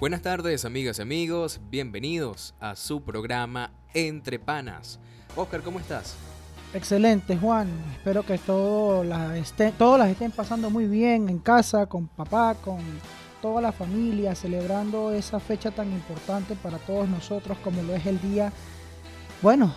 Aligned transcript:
Buenas 0.00 0.22
tardes, 0.22 0.64
amigas 0.64 0.98
y 0.98 1.02
amigos. 1.02 1.60
Bienvenidos 1.68 2.54
a 2.58 2.74
su 2.74 3.02
programa 3.02 3.70
Entre 3.92 4.38
Panas. 4.38 4.98
Oscar, 5.36 5.60
¿cómo 5.60 5.78
estás? 5.78 6.16
Excelente, 6.72 7.36
Juan. 7.36 7.68
Espero 7.98 8.24
que 8.24 8.38
todo 8.38 9.04
todas 9.76 9.98
las 9.98 10.08
estén 10.08 10.30
pasando 10.30 10.70
muy 10.70 10.86
bien 10.86 11.28
en 11.28 11.38
casa, 11.38 11.84
con 11.84 12.08
papá, 12.08 12.54
con 12.54 12.78
toda 13.42 13.60
la 13.60 13.72
familia, 13.72 14.34
celebrando 14.34 15.12
esa 15.12 15.38
fecha 15.38 15.70
tan 15.70 15.92
importante 15.92 16.54
para 16.54 16.78
todos 16.78 17.06
nosotros 17.06 17.58
como 17.62 17.82
lo 17.82 17.94
es 17.94 18.06
el 18.06 18.18
día, 18.22 18.50
bueno, 19.42 19.74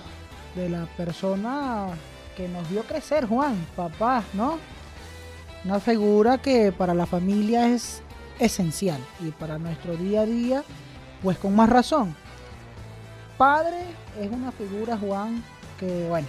de 0.56 0.70
la 0.70 0.86
persona 0.96 1.88
que 2.38 2.48
nos 2.48 2.70
vio 2.70 2.84
crecer, 2.84 3.26
Juan, 3.26 3.58
papá, 3.76 4.24
¿no? 4.32 4.58
Una 5.66 5.82
figura 5.82 6.38
que 6.38 6.72
para 6.72 6.94
la 6.94 7.06
familia 7.06 7.68
es 7.68 8.02
esencial 8.40 9.00
y 9.20 9.32
para 9.32 9.58
nuestro 9.58 9.96
día 9.96 10.22
a 10.22 10.26
día, 10.26 10.64
pues 11.22 11.38
con 11.38 11.56
más 11.56 11.70
razón. 11.70 12.16
Padre 13.38 13.86
es 14.20 14.32
una 14.32 14.52
figura, 14.52 14.98
Juan, 14.98 15.44
que 15.80 16.08
bueno, 16.08 16.28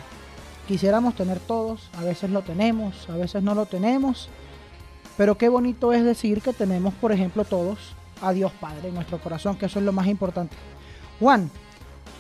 quisiéramos 0.66 1.14
tener 1.14 1.38
todos, 1.40 1.90
a 1.98 2.02
veces 2.02 2.30
lo 2.30 2.42
tenemos, 2.42 3.08
a 3.08 3.16
veces 3.16 3.42
no 3.42 3.54
lo 3.54 3.66
tenemos, 3.66 4.28
pero 5.16 5.36
qué 5.36 5.48
bonito 5.48 5.92
es 5.92 6.04
decir 6.04 6.40
que 6.40 6.52
tenemos, 6.52 6.94
por 6.94 7.12
ejemplo, 7.12 7.44
todos 7.44 7.94
a 8.22 8.32
Dios 8.32 8.52
Padre 8.60 8.88
en 8.88 8.94
nuestro 8.94 9.18
corazón, 9.18 9.56
que 9.56 9.66
eso 9.66 9.78
es 9.78 9.84
lo 9.84 9.92
más 9.92 10.06
importante. 10.06 10.56
Juan, 11.20 11.50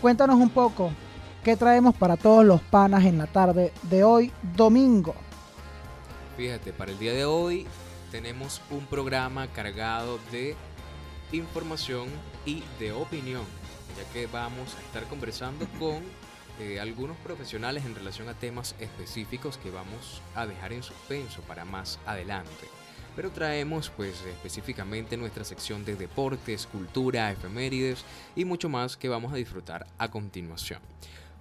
cuéntanos 0.00 0.36
un 0.36 0.50
poco 0.50 0.90
qué 1.42 1.56
traemos 1.56 1.94
para 1.94 2.16
todos 2.16 2.44
los 2.44 2.60
panas 2.60 3.04
en 3.04 3.18
la 3.18 3.26
tarde 3.26 3.72
de 3.82 4.04
hoy, 4.04 4.32
domingo. 4.56 5.14
Fíjate, 6.36 6.72
para 6.72 6.92
el 6.92 6.98
día 6.98 7.12
de 7.12 7.24
hoy 7.24 7.66
tenemos 8.14 8.62
un 8.70 8.86
programa 8.86 9.48
cargado 9.48 10.20
de 10.30 10.54
información 11.32 12.08
y 12.46 12.62
de 12.78 12.92
opinión, 12.92 13.42
ya 13.98 14.12
que 14.12 14.28
vamos 14.28 14.76
a 14.76 14.80
estar 14.82 15.02
conversando 15.08 15.66
con 15.80 16.00
eh, 16.60 16.78
algunos 16.78 17.16
profesionales 17.16 17.84
en 17.84 17.96
relación 17.96 18.28
a 18.28 18.34
temas 18.34 18.76
específicos 18.78 19.58
que 19.58 19.72
vamos 19.72 20.22
a 20.36 20.46
dejar 20.46 20.72
en 20.72 20.84
suspenso 20.84 21.42
para 21.42 21.64
más 21.64 21.98
adelante. 22.06 22.68
Pero 23.16 23.32
traemos 23.32 23.90
pues 23.90 24.22
específicamente 24.22 25.16
nuestra 25.16 25.42
sección 25.42 25.84
de 25.84 25.96
deportes, 25.96 26.68
cultura, 26.68 27.32
efemérides 27.32 28.04
y 28.36 28.44
mucho 28.44 28.68
más 28.68 28.96
que 28.96 29.08
vamos 29.08 29.32
a 29.32 29.36
disfrutar 29.36 29.88
a 29.98 30.12
continuación. 30.12 30.78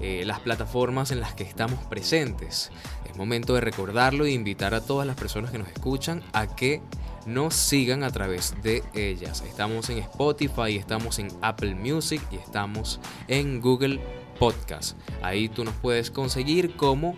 eh, 0.02 0.24
las 0.26 0.42
plataformas 0.42 1.12
en 1.12 1.22
las 1.22 1.36
que 1.36 1.44
estamos 1.44 1.80
presentes. 1.86 2.70
Es 3.10 3.16
momento 3.16 3.54
de 3.54 3.62
recordarlo 3.62 4.26
e 4.26 4.32
invitar 4.32 4.74
a 4.74 4.82
todas 4.82 5.08
las 5.08 5.16
personas 5.16 5.52
que 5.52 5.58
nos 5.58 5.70
escuchan 5.70 6.22
a 6.34 6.54
que 6.54 6.82
nos 7.26 7.54
sigan 7.54 8.04
a 8.04 8.12
través 8.12 8.62
de 8.62 8.84
ellas. 8.94 9.42
Estamos 9.48 9.90
en 9.90 10.00
Spotify, 10.00 10.76
estamos 10.76 11.18
en 11.18 11.30
Apple 11.42 11.76
Music 11.76 12.22
y 12.30 12.36
estamos 12.36 13.00
en 13.30 13.62
Google 13.62 14.02
Podcast. 14.38 14.98
Ahí 15.22 15.48
tú 15.48 15.64
nos 15.64 15.76
puedes 15.76 16.12
conseguir 16.12 16.76
como 16.76 17.16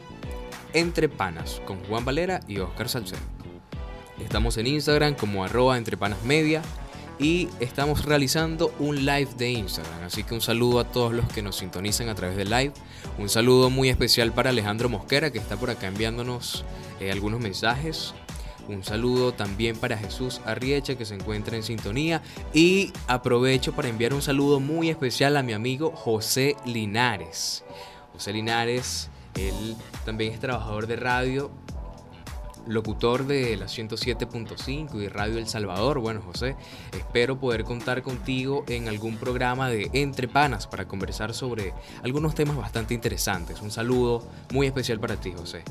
entre 0.74 1.10
Panas 1.10 1.62
con 1.66 1.84
Juan 1.86 2.06
Valera 2.06 2.40
y 2.48 2.60
Oscar 2.60 2.90
Salcedo. 2.90 3.22
Estamos 4.24 4.58
en 4.58 4.68
Instagram 4.68 5.16
como 5.16 5.44
arroba 5.44 5.78
entrepanasmedia 5.78 6.62
y 7.20 7.50
estamos 7.60 8.06
realizando 8.06 8.74
un 8.80 9.06
live 9.06 9.30
de 9.38 9.52
Instagram. 9.52 10.04
Así 10.04 10.24
que 10.24 10.34
un 10.34 10.42
saludo 10.42 10.80
a 10.80 10.86
todos 10.86 11.14
los 11.14 11.28
que 11.30 11.42
nos 11.42 11.58
sintonizan 11.58 12.10
a 12.10 12.16
través 12.16 12.38
del 12.38 12.50
live. 12.50 12.74
Un 13.18 13.30
saludo 13.30 13.70
muy 13.70 13.90
especial 13.90 14.32
para 14.32 14.50
Alejandro 14.50 14.90
Mosquera 14.90 15.32
que 15.32 15.40
está 15.40 15.58
por 15.58 15.70
acá 15.70 15.88
enviándonos 15.88 16.64
eh, 17.00 17.12
algunos 17.12 17.40
mensajes. 17.40 18.14
Un 18.68 18.84
saludo 18.84 19.32
también 19.32 19.78
para 19.78 19.98
Jesús 19.98 20.42
Arriecha 20.46 20.96
que 20.96 21.06
se 21.06 21.16
encuentra 21.16 21.56
en 21.56 21.64
sintonía. 21.64 22.22
Y 22.54 22.92
aprovecho 23.08 23.74
para 23.74 23.88
enviar 23.88 24.14
un 24.14 24.22
saludo 24.22 24.60
muy 24.60 24.90
especial 24.90 25.38
a 25.38 25.44
mi 25.44 25.54
amigo 25.54 25.92
José 25.96 26.56
Linares. 26.66 27.64
José 28.14 28.34
Linares 28.34 29.10
él 29.38 29.76
también 30.06 30.34
es 30.34 30.40
trabajador 30.40 30.88
de 30.88 30.96
radio, 30.96 31.52
locutor 32.68 33.26
de 33.26 33.56
la 33.58 33.66
107.5 33.66 35.02
y 35.02 35.08
Radio 35.08 35.38
El 35.38 35.48
Salvador. 35.48 36.00
Bueno, 36.00 36.22
José, 36.22 36.56
espero 36.92 37.40
poder 37.40 37.64
contar 37.64 38.02
contigo 38.02 38.66
en 38.68 38.88
algún 38.88 39.18
programa 39.18 39.70
de 39.70 39.90
Entre 39.94 40.28
Panas 40.28 40.68
para 40.68 40.88
conversar 40.88 41.34
sobre 41.34 41.74
algunos 42.04 42.36
temas 42.36 42.58
bastante 42.58 42.94
interesantes. 42.94 43.62
Un 43.62 43.72
saludo 43.72 44.28
muy 44.52 44.68
especial 44.68 45.00
para 45.00 45.16
ti, 45.16 45.34
José. 45.36 45.64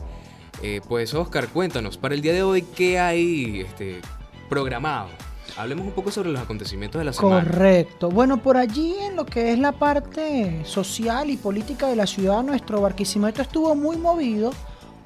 Eh, 0.62 0.80
pues 0.88 1.12
Oscar, 1.14 1.48
cuéntanos, 1.48 1.98
para 1.98 2.14
el 2.14 2.22
día 2.22 2.32
de 2.32 2.42
hoy, 2.42 2.62
¿qué 2.62 2.98
hay 2.98 3.60
este, 3.60 4.00
programado? 4.48 5.08
Hablemos 5.56 5.86
un 5.86 5.92
poco 5.92 6.10
sobre 6.10 6.30
los 6.30 6.40
acontecimientos 6.40 6.98
de 6.98 7.04
la 7.04 7.12
semana. 7.12 7.44
Correcto. 7.44 8.10
Bueno, 8.10 8.42
por 8.42 8.56
allí 8.56 8.94
en 9.00 9.16
lo 9.16 9.24
que 9.24 9.52
es 9.52 9.58
la 9.58 9.72
parte 9.72 10.64
social 10.64 11.30
y 11.30 11.36
política 11.36 11.88
de 11.88 11.96
la 11.96 12.06
ciudad, 12.06 12.42
nuestro 12.42 12.80
Barquisimeto 12.80 13.42
estuvo 13.42 13.74
muy 13.74 13.96
movido 13.96 14.52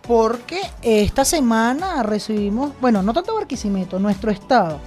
porque 0.06 0.60
esta 0.82 1.24
semana 1.24 2.02
recibimos, 2.02 2.72
bueno, 2.80 3.02
no 3.02 3.12
tanto 3.12 3.34
Barquisimeto, 3.34 3.98
nuestro 3.98 4.30
estado 4.30 4.80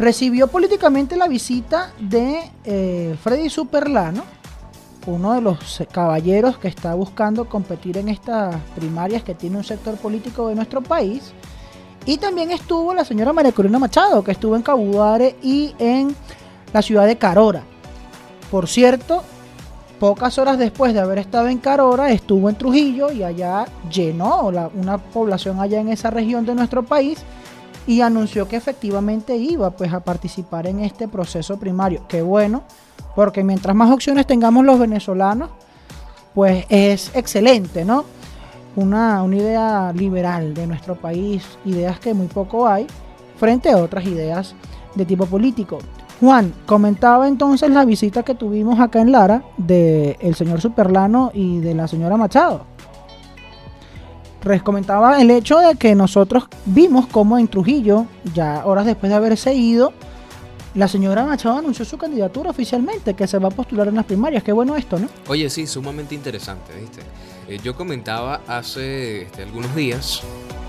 recibió 0.00 0.48
políticamente 0.48 1.14
la 1.16 1.28
visita 1.28 1.92
de 2.00 2.50
eh, 2.64 3.16
Freddy 3.22 3.50
Superlano, 3.50 4.24
uno 5.06 5.34
de 5.34 5.42
los 5.42 5.82
caballeros 5.92 6.56
que 6.56 6.68
está 6.68 6.94
buscando 6.94 7.48
competir 7.48 7.98
en 7.98 8.08
estas 8.08 8.56
primarias 8.74 9.22
que 9.22 9.34
tiene 9.34 9.58
un 9.58 9.64
sector 9.64 9.96
político 9.96 10.48
de 10.48 10.54
nuestro 10.54 10.80
país. 10.80 11.32
Y 12.06 12.16
también 12.18 12.50
estuvo 12.50 12.94
la 12.94 13.04
señora 13.04 13.32
María 13.32 13.52
Corina 13.52 13.78
Machado, 13.78 14.24
que 14.24 14.32
estuvo 14.32 14.56
en 14.56 14.62
Cabudare 14.62 15.36
y 15.42 15.74
en 15.78 16.14
la 16.72 16.82
ciudad 16.82 17.06
de 17.06 17.18
Carora. 17.18 17.62
Por 18.50 18.68
cierto, 18.68 19.22
pocas 20.00 20.38
horas 20.38 20.58
después 20.58 20.94
de 20.94 21.00
haber 21.00 21.18
estado 21.18 21.48
en 21.48 21.58
Carora, 21.58 22.10
estuvo 22.10 22.48
en 22.48 22.56
Trujillo 22.56 23.12
y 23.12 23.22
allá 23.22 23.66
llenó 23.90 24.50
una 24.74 24.98
población 24.98 25.60
allá 25.60 25.78
en 25.78 25.88
esa 25.88 26.10
región 26.10 26.46
de 26.46 26.54
nuestro 26.54 26.84
país 26.84 27.18
y 27.86 28.00
anunció 28.00 28.48
que 28.48 28.56
efectivamente 28.56 29.36
iba 29.36 29.70
pues 29.70 29.92
a 29.92 30.00
participar 30.00 30.66
en 30.66 30.80
este 30.80 31.06
proceso 31.06 31.58
primario. 31.58 32.06
Qué 32.08 32.22
bueno, 32.22 32.62
porque 33.14 33.44
mientras 33.44 33.76
más 33.76 33.90
opciones 33.90 34.26
tengamos 34.26 34.64
los 34.64 34.78
venezolanos, 34.78 35.50
pues 36.34 36.64
es 36.70 37.10
excelente, 37.14 37.84
¿no? 37.84 38.04
Una, 38.76 39.22
una 39.22 39.36
idea 39.36 39.92
liberal 39.92 40.54
de 40.54 40.66
nuestro 40.66 40.94
país, 40.94 41.58
ideas 41.64 41.98
que 41.98 42.14
muy 42.14 42.26
poco 42.26 42.66
hay, 42.66 42.86
frente 43.38 43.70
a 43.70 43.78
otras 43.78 44.04
ideas 44.06 44.54
de 44.94 45.04
tipo 45.04 45.26
político. 45.26 45.78
Juan, 46.20 46.52
comentaba 46.66 47.26
entonces 47.26 47.70
la 47.70 47.84
visita 47.84 48.22
que 48.22 48.34
tuvimos 48.34 48.78
acá 48.78 49.00
en 49.00 49.10
Lara 49.10 49.42
del 49.56 50.16
el 50.20 50.34
señor 50.34 50.60
Superlano 50.60 51.30
y 51.32 51.60
de 51.60 51.74
la 51.74 51.88
señora 51.88 52.18
Machado. 52.18 52.66
Les 54.44 54.62
comentaba 54.62 55.20
el 55.20 55.30
hecho 55.30 55.58
de 55.58 55.76
que 55.76 55.94
nosotros 55.94 56.44
vimos 56.66 57.06
cómo 57.06 57.38
en 57.38 57.48
Trujillo, 57.48 58.06
ya 58.34 58.64
horas 58.66 58.86
después 58.86 59.10
de 59.10 59.16
haberse 59.16 59.54
ido, 59.54 59.92
la 60.74 60.88
señora 60.88 61.24
Machado 61.24 61.58
anunció 61.58 61.84
su 61.84 61.98
candidatura 61.98 62.50
oficialmente, 62.50 63.14
que 63.14 63.26
se 63.26 63.38
va 63.38 63.48
a 63.48 63.50
postular 63.50 63.88
en 63.88 63.96
las 63.96 64.04
primarias. 64.04 64.42
Qué 64.42 64.52
bueno 64.52 64.76
esto, 64.76 64.98
¿no? 64.98 65.08
Oye, 65.28 65.48
sí, 65.50 65.66
sumamente 65.66 66.14
interesante, 66.14 66.72
¿viste? 66.78 67.00
Eh, 67.50 67.58
yo 67.64 67.74
comentaba 67.74 68.42
hace 68.46 69.22
este, 69.22 69.42
algunos 69.42 69.74
días 69.74 70.22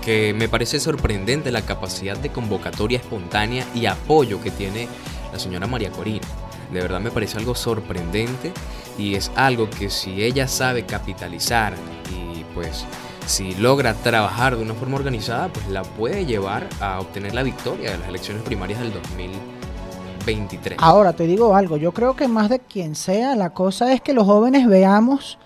que 0.04 0.34
me 0.34 0.48
parece 0.48 0.80
sorprendente 0.80 1.52
la 1.52 1.62
capacidad 1.62 2.16
de 2.16 2.30
convocatoria 2.30 2.98
espontánea 2.98 3.64
y 3.72 3.86
apoyo 3.86 4.42
que 4.42 4.50
tiene 4.50 4.88
la 5.32 5.38
señora 5.38 5.68
María 5.68 5.92
Corina. 5.92 6.26
De 6.72 6.80
verdad 6.80 6.98
me 6.98 7.12
parece 7.12 7.38
algo 7.38 7.54
sorprendente 7.54 8.52
y 8.98 9.14
es 9.14 9.30
algo 9.36 9.70
que 9.70 9.90
si 9.90 10.24
ella 10.24 10.48
sabe 10.48 10.84
capitalizar 10.84 11.74
y 12.10 12.42
pues 12.52 12.84
si 13.26 13.54
logra 13.54 13.94
trabajar 13.94 14.56
de 14.56 14.62
una 14.64 14.74
forma 14.74 14.96
organizada, 14.96 15.52
pues 15.52 15.68
la 15.68 15.84
puede 15.84 16.26
llevar 16.26 16.68
a 16.80 16.98
obtener 16.98 17.32
la 17.32 17.44
victoria 17.44 17.92
de 17.92 17.98
las 17.98 18.08
elecciones 18.08 18.42
primarias 18.42 18.80
del 18.80 18.92
2023. 18.92 20.78
Ahora 20.82 21.12
te 21.12 21.28
digo 21.28 21.54
algo, 21.54 21.76
yo 21.76 21.92
creo 21.92 22.16
que 22.16 22.26
más 22.26 22.48
de 22.48 22.58
quien 22.58 22.96
sea, 22.96 23.36
la 23.36 23.50
cosa 23.50 23.92
es 23.92 24.00
que 24.00 24.14
los 24.14 24.24
jóvenes 24.26 24.66
veamos 24.66 25.38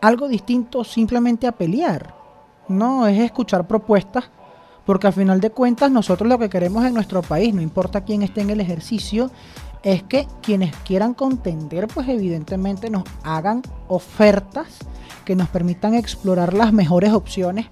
algo 0.00 0.28
distinto 0.28 0.84
simplemente 0.84 1.46
a 1.46 1.52
pelear. 1.52 2.14
No, 2.68 3.06
es 3.06 3.18
escuchar 3.18 3.66
propuestas, 3.66 4.30
porque 4.86 5.06
al 5.06 5.12
final 5.12 5.40
de 5.40 5.50
cuentas 5.50 5.90
nosotros 5.90 6.28
lo 6.28 6.38
que 6.38 6.48
queremos 6.48 6.84
en 6.84 6.94
nuestro 6.94 7.22
país, 7.22 7.54
no 7.54 7.60
importa 7.60 8.04
quién 8.04 8.22
esté 8.22 8.40
en 8.40 8.50
el 8.50 8.60
ejercicio, 8.60 9.30
es 9.82 10.02
que 10.02 10.26
quienes 10.42 10.74
quieran 10.78 11.14
contender, 11.14 11.88
pues 11.88 12.08
evidentemente 12.08 12.90
nos 12.90 13.04
hagan 13.22 13.62
ofertas 13.88 14.66
que 15.24 15.34
nos 15.34 15.48
permitan 15.48 15.94
explorar 15.94 16.54
las 16.54 16.72
mejores 16.72 17.12
opciones 17.12 17.66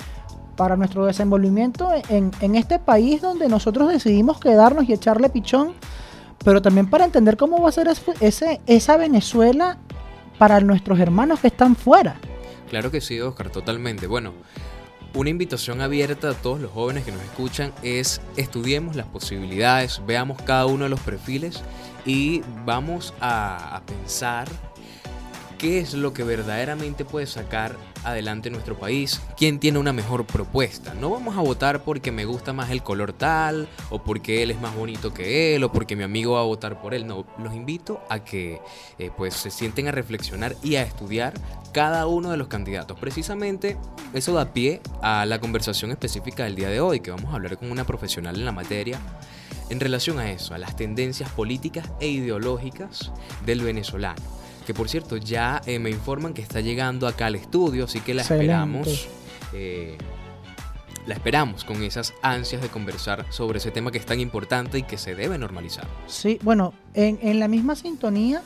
para 0.57 0.77
nuestro 0.77 1.07
desenvolvimiento 1.07 1.91
en, 2.09 2.33
en 2.41 2.57
este 2.57 2.79
país 2.79 3.23
donde 3.23 3.49
nosotros 3.49 3.89
decidimos 3.89 4.41
quedarnos 4.41 4.89
y 4.89 4.93
echarle 4.93 5.29
pichón, 5.29 5.75
pero 6.45 6.63
también 6.63 6.89
para 6.89 7.05
entender 7.05 7.37
cómo 7.37 7.61
va 7.61 7.69
a 7.69 7.73
ser 7.73 7.89
ese, 8.21 8.61
esa 8.67 8.97
Venezuela 8.97 9.79
para 10.39 10.61
nuestros 10.61 10.99
hermanos 11.01 11.41
que 11.41 11.49
están 11.49 11.77
fuera. 11.77 12.21
Claro 12.71 12.91
que 12.91 13.01
sí, 13.01 13.21
Oscar, 13.21 13.51
totalmente. 13.51 14.07
Bueno, 14.07 14.33
una 15.15 15.31
invitación 15.31 15.81
abierta 15.81 16.31
a 16.31 16.35
todos 16.35 16.61
los 16.61 16.71
jóvenes 16.71 17.05
que 17.05 17.13
nos 17.13 17.23
escuchan 17.23 17.73
es 17.83 18.21
estudiemos 18.37 18.95
las 18.95 19.07
posibilidades, 19.07 20.03
veamos 20.07 20.41
cada 20.43 20.67
uno 20.67 20.85
de 20.85 20.91
los 20.91 21.01
perfiles 21.01 21.63
y 22.05 22.43
vamos 22.65 23.15
a, 23.21 23.77
a 23.77 23.83
pensar 23.83 24.49
qué 25.59 25.81
es 25.81 25.95
lo 25.95 26.13
que 26.13 26.25
verdaderamente 26.25 27.05
puede 27.05 27.27
sacar 27.27 27.77
adelante 28.11 28.51
nuestro 28.51 28.79
país, 28.79 29.21
quién 29.37 29.59
tiene 29.59 29.79
una 29.79 29.93
mejor 29.93 30.27
propuesta. 30.27 30.95
No 30.95 31.11
vamos 31.11 31.37
a 31.37 31.41
votar 31.41 31.83
porque 31.83 32.13
me 32.13 32.25
gusta 32.25 32.53
más 32.53 32.71
el 32.71 32.83
color 32.83 33.13
tal, 33.13 33.69
o 33.91 34.03
porque 34.03 34.43
él 34.43 34.51
es 34.51 34.61
más 34.61 34.75
bonito 34.75 35.13
que 35.13 35.55
él, 35.55 35.65
o 35.65 35.73
porque 35.73 35.97
mi 35.97 36.03
amigo 36.03 36.35
va 36.35 36.41
a 36.41 36.45
votar 36.45 36.81
por 36.81 36.95
él. 36.95 37.07
No, 37.07 37.27
los 37.39 37.55
invito 37.55 38.01
a 38.09 38.21
que 38.21 38.61
eh, 38.99 39.11
pues 39.17 39.35
se 39.35 39.51
sienten 39.51 39.89
a 39.89 39.93
reflexionar 39.93 40.57
y 40.63 40.77
a 40.77 40.83
estudiar 40.83 41.35
cada 41.73 42.07
uno 42.07 42.31
de 42.31 42.37
los 42.37 42.49
candidatos. 42.49 42.99
Precisamente 42.99 43.77
eso 44.13 44.33
da 44.33 44.53
pie 44.53 44.81
a 45.03 45.27
la 45.27 45.39
conversación 45.41 45.91
específica 45.91 46.45
del 46.45 46.55
día 46.55 46.69
de 46.69 46.81
hoy, 46.81 47.01
que 47.01 47.11
vamos 47.11 47.33
a 47.33 47.37
hablar 47.37 47.59
con 47.59 47.71
una 47.71 47.85
profesional 47.85 48.37
en 48.37 48.45
la 48.45 48.53
materia 48.53 48.99
en 49.71 49.81
relación 49.81 50.19
a 50.19 50.31
eso, 50.31 50.55
a 50.55 50.59
las 50.59 50.77
tendencias 50.77 51.31
políticas 51.31 51.91
e 52.01 52.09
ideológicas 52.09 53.13
del 53.45 53.61
venezolano 53.61 54.38
que 54.69 54.75
por 54.75 54.91
cierto 54.91 55.17
ya 55.17 55.63
eh, 55.65 55.79
me 55.79 55.89
informan 55.89 56.35
que 56.35 56.43
está 56.43 56.61
llegando 56.61 57.09
acá 57.09 57.25
al 57.25 57.37
estudio, 57.37 57.87
así 57.87 58.01
que 58.01 58.13
la 58.13 58.21
esperamos. 58.21 59.09
Eh, 59.55 59.97
la 61.07 61.15
esperamos 61.15 61.65
con 61.65 61.83
esas 61.83 62.13
ansias 62.21 62.61
de 62.61 62.69
conversar 62.69 63.25
sobre 63.31 63.61
ese 63.61 63.71
tema 63.71 63.91
que 63.91 63.97
es 63.97 64.05
tan 64.05 64.21
importante 64.21 64.77
y 64.77 64.83
que 64.83 64.99
se 64.99 65.15
debe 65.15 65.39
normalizar. 65.39 65.87
Sí, 66.07 66.39
bueno, 66.43 66.75
en, 66.93 67.19
en 67.23 67.41
la 67.41 67.49
misma 67.49 67.77
sintonía, 67.77 68.43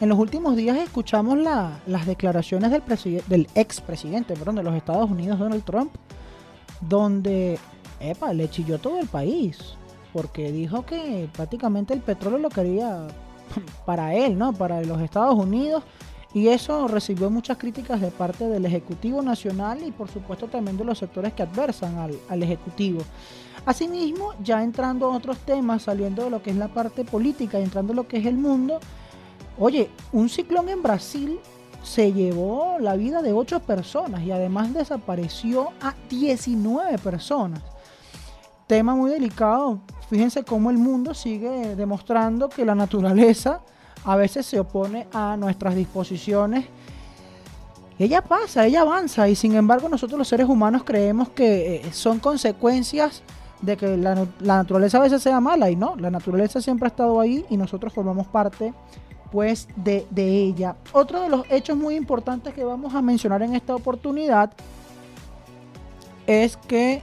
en 0.00 0.10
los 0.10 0.18
últimos 0.18 0.54
días 0.54 0.76
escuchamos 0.76 1.38
la, 1.38 1.80
las 1.86 2.04
declaraciones 2.04 2.70
del, 2.70 2.82
del 3.26 3.48
expresidente 3.54 4.34
de 4.34 4.62
los 4.62 4.74
Estados 4.74 5.10
Unidos, 5.10 5.38
Donald 5.38 5.64
Trump, 5.64 5.94
donde, 6.82 7.58
epa, 8.00 8.34
le 8.34 8.50
chilló 8.50 8.78
todo 8.78 9.00
el 9.00 9.06
país, 9.06 9.76
porque 10.12 10.52
dijo 10.52 10.84
que 10.84 11.26
prácticamente 11.32 11.94
el 11.94 12.00
petróleo 12.00 12.38
lo 12.38 12.50
quería 12.50 13.06
para 13.86 14.14
él, 14.14 14.38
¿no? 14.38 14.52
Para 14.52 14.82
los 14.82 15.00
Estados 15.00 15.34
Unidos. 15.34 15.82
Y 16.34 16.48
eso 16.48 16.88
recibió 16.88 17.30
muchas 17.30 17.58
críticas 17.58 18.00
de 18.00 18.10
parte 18.10 18.48
del 18.48 18.66
Ejecutivo 18.66 19.22
Nacional 19.22 19.84
y 19.86 19.92
por 19.92 20.10
supuesto 20.10 20.48
también 20.48 20.76
de 20.76 20.84
los 20.84 20.98
sectores 20.98 21.32
que 21.32 21.44
adversan 21.44 21.96
al, 22.28 22.42
Ejecutivo. 22.42 23.02
Asimismo, 23.64 24.32
ya 24.42 24.62
entrando 24.62 25.06
a 25.06 25.16
otros 25.16 25.38
temas, 25.38 25.82
saliendo 25.82 26.24
de 26.24 26.30
lo 26.30 26.42
que 26.42 26.50
es 26.50 26.56
la 26.56 26.68
parte 26.68 27.04
política 27.04 27.60
y 27.60 27.62
entrando 27.62 27.92
en 27.92 27.96
lo 27.98 28.08
que 28.08 28.18
es 28.18 28.26
el 28.26 28.36
mundo, 28.36 28.80
oye, 29.58 29.88
un 30.10 30.28
ciclón 30.28 30.68
en 30.68 30.82
Brasil 30.82 31.38
se 31.84 32.12
llevó 32.12 32.78
la 32.80 32.96
vida 32.96 33.22
de 33.22 33.32
8 33.32 33.60
personas 33.60 34.22
y 34.24 34.32
además 34.32 34.74
desapareció 34.74 35.68
a 35.80 35.94
19 36.10 36.98
personas. 36.98 37.62
Tema 38.66 38.94
muy 38.94 39.10
delicado 39.10 39.80
Fíjense 40.08 40.44
cómo 40.44 40.70
el 40.70 40.78
mundo 40.78 41.14
sigue 41.14 41.74
demostrando 41.76 42.48
que 42.48 42.64
la 42.64 42.74
naturaleza 42.74 43.60
a 44.04 44.16
veces 44.16 44.44
se 44.44 44.60
opone 44.60 45.06
a 45.12 45.36
nuestras 45.36 45.74
disposiciones. 45.74 46.66
Ella 47.98 48.22
pasa, 48.22 48.66
ella 48.66 48.82
avanza 48.82 49.28
y 49.28 49.34
sin 49.34 49.54
embargo 49.54 49.88
nosotros 49.88 50.18
los 50.18 50.28
seres 50.28 50.48
humanos 50.48 50.82
creemos 50.84 51.30
que 51.30 51.76
eh, 51.76 51.92
son 51.92 52.18
consecuencias 52.18 53.22
de 53.62 53.76
que 53.76 53.96
la, 53.96 54.26
naturaleza 54.40 54.98
a 54.98 55.02
veces 55.02 55.22
sea 55.22 55.40
mala 55.40 55.70
y 55.70 55.76
no, 55.76 55.96
la 55.96 56.10
naturaleza 56.10 56.60
siempre 56.60 56.86
ha 56.86 56.90
estado 56.90 57.18
ahí 57.18 57.46
y 57.48 57.56
nosotros 57.56 57.92
formamos 57.92 58.26
parte 58.26 58.74
pues 59.32 59.68
de, 59.76 60.06
de 60.10 60.42
ella. 60.42 60.76
Otro 60.92 61.22
de 61.22 61.28
los 61.28 61.44
hechos 61.50 61.76
muy 61.76 61.94
importantes 61.96 62.52
que 62.52 62.62
vamos 62.62 62.94
a 62.94 63.00
mencionar 63.00 63.42
en 63.42 63.54
esta 63.54 63.74
oportunidad 63.74 64.52
es 66.26 66.56
que, 66.56 67.02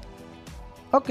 ok, 0.92 1.10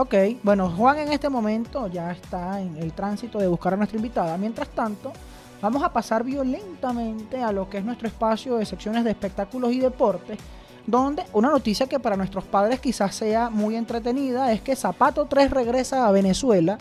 Ok, 0.00 0.14
bueno, 0.44 0.70
Juan 0.70 1.00
en 1.00 1.12
este 1.12 1.28
momento 1.28 1.88
ya 1.88 2.12
está 2.12 2.60
en 2.60 2.76
el 2.76 2.92
tránsito 2.92 3.40
de 3.40 3.48
buscar 3.48 3.74
a 3.74 3.76
nuestra 3.76 3.96
invitada. 3.96 4.38
Mientras 4.38 4.68
tanto, 4.68 5.12
vamos 5.60 5.82
a 5.82 5.92
pasar 5.92 6.22
violentamente 6.22 7.42
a 7.42 7.50
lo 7.50 7.68
que 7.68 7.78
es 7.78 7.84
nuestro 7.84 8.06
espacio 8.06 8.58
de 8.58 8.64
secciones 8.64 9.02
de 9.02 9.10
espectáculos 9.10 9.72
y 9.72 9.80
deportes, 9.80 10.38
donde 10.86 11.24
una 11.32 11.50
noticia 11.50 11.88
que 11.88 11.98
para 11.98 12.16
nuestros 12.16 12.44
padres 12.44 12.78
quizás 12.78 13.12
sea 13.12 13.50
muy 13.50 13.74
entretenida 13.74 14.52
es 14.52 14.60
que 14.60 14.76
Zapato 14.76 15.26
3 15.26 15.50
regresa 15.50 16.06
a 16.06 16.12
Venezuela 16.12 16.78